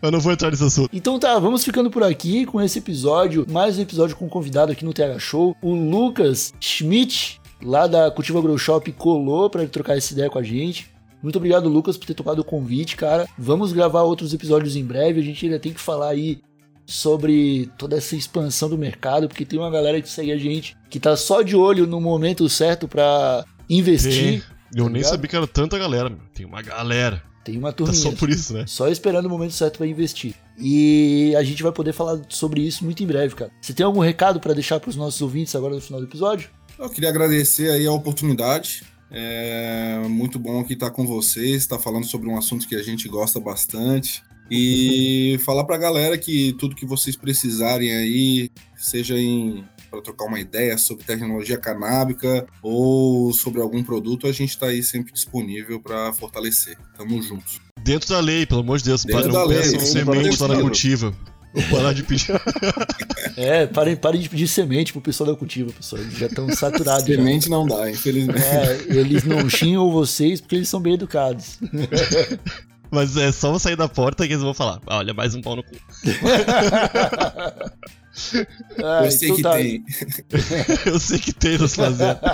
[0.00, 0.90] Eu não vou entrar nesse assunto.
[0.92, 4.70] Então tá, vamos ficando por aqui com esse episódio, mais um episódio com um convidado
[4.70, 9.96] aqui no TH Show, o Lucas Schmidt, lá da Cultiva Grow Shop, colou pra trocar
[9.96, 10.92] essa ideia com a gente.
[11.22, 13.26] Muito obrigado, Lucas, por ter topado o convite, cara.
[13.38, 15.20] Vamos gravar outros episódios em breve.
[15.20, 16.42] A gente ainda tem que falar aí
[16.86, 21.00] sobre toda essa expansão do mercado, porque tem uma galera que segue a gente que
[21.00, 24.44] tá só de olho no momento certo pra investir.
[24.74, 25.10] Eu Tá nem ligado?
[25.12, 26.18] sabia que era tanta galera, meu.
[26.34, 27.22] Tem uma galera.
[27.44, 28.00] Tem uma Tá turminha.
[28.02, 28.64] só por isso, né?
[28.66, 30.34] Só esperando o momento certo pra investir.
[30.58, 33.50] E a gente vai poder falar sobre isso muito em breve, cara.
[33.60, 36.48] Você tem algum recado pra deixar pros nossos ouvintes agora no final do episódio?
[36.78, 38.82] Eu queria agradecer aí a oportunidade.
[39.10, 43.08] É muito bom aqui estar com vocês, estar falando sobre um assunto que a gente
[43.08, 44.22] gosta bastante.
[44.50, 49.64] E falar pra galera que tudo que vocês precisarem aí, seja em
[49.94, 54.82] para trocar uma ideia sobre tecnologia canábica ou sobre algum produto, a gente está aí
[54.82, 56.76] sempre disponível para fortalecer.
[56.96, 57.60] Tamo juntos.
[57.80, 59.04] Dentro da lei, pelo amor de Deus.
[59.04, 60.60] Dentro Para da não lei, peçam semente na lei.
[60.60, 61.14] cultiva.
[61.54, 62.26] Vou parar de pedir.
[63.36, 66.00] É, parem, parem de pedir semente pro pessoal da cultiva, pessoal.
[66.00, 67.04] Eles já estão saturados.
[67.04, 67.16] já.
[67.16, 68.40] Semente não dá, infelizmente.
[68.40, 71.58] É, eles não xingam vocês porque eles são bem educados.
[72.94, 74.80] Mas é só eu sair da porta que eles vão falar.
[74.86, 75.74] "Ah, Olha, mais um pau no cu.
[78.82, 79.52] Ah, Eu sei então que tá.
[79.54, 79.84] tem.
[80.86, 82.16] Eu sei que tem nos fazer.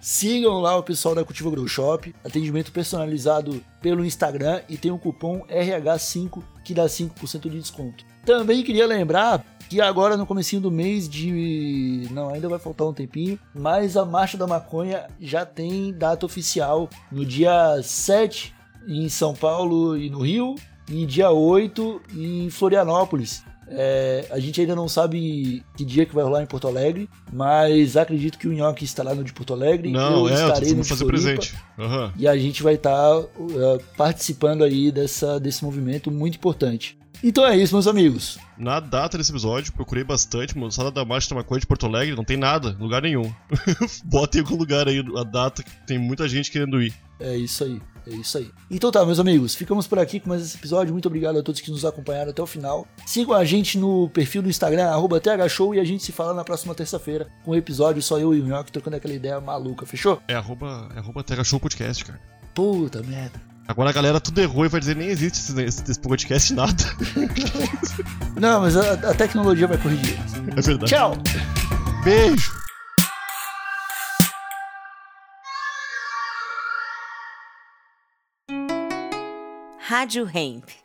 [0.00, 4.98] Sigam lá o pessoal da Cultiva Grow Shop, atendimento personalizado pelo Instagram e tem o
[4.98, 8.04] cupom RH5 que dá 5% de desconto.
[8.26, 12.08] Também queria lembrar que agora no comecinho do mês de...
[12.10, 16.90] não, ainda vai faltar um tempinho, mas a Marcha da Maconha já tem data oficial
[17.10, 18.52] no dia 7
[18.86, 20.54] em São Paulo e no Rio
[20.88, 23.42] e dia 8 em Florianópolis.
[23.66, 27.96] É, a gente ainda não sabe que dia que vai rolar em Porto Alegre, mas
[27.96, 29.90] acredito que o Nhoque está lá no de Porto Alegre.
[29.90, 31.54] Não, eu é, eu estarei tô no de fazer Floripa, presente.
[31.78, 32.12] Aham.
[32.16, 33.28] E a gente vai estar uh,
[33.96, 36.98] participando aí dessa, desse movimento muito importante.
[37.22, 38.38] Então é isso, meus amigos.
[38.58, 42.24] Na data desse episódio, procurei bastante, moçada da Marcha da Maconha de Porto Alegre, não
[42.24, 43.32] tem nada, lugar nenhum.
[44.04, 46.92] Bota em algum lugar aí a data, que tem muita gente querendo ir.
[47.18, 48.50] É isso aí, é isso aí.
[48.70, 50.92] Então tá, meus amigos, ficamos por aqui com mais esse episódio.
[50.92, 52.86] Muito obrigado a todos que nos acompanharam até o final.
[53.06, 56.44] Sigam a gente no perfil do Instagram, arroba THShow, e a gente se fala na
[56.44, 60.20] próxima terça-feira com um episódio só eu e o Nhoque trocando aquela ideia maluca, fechou?
[60.28, 62.20] É arroba, é arroba Terra Show Podcast, cara.
[62.54, 63.40] Puta merda.
[63.66, 66.84] Agora a galera tudo errou e vai dizer nem existe esse, esse, podcast nada.
[68.38, 70.18] Não, mas a, a tecnologia vai corrigir.
[70.54, 70.92] É verdade.
[70.92, 71.16] Tchau!
[72.04, 72.63] Beijo!
[79.86, 80.83] Rádio Hemp.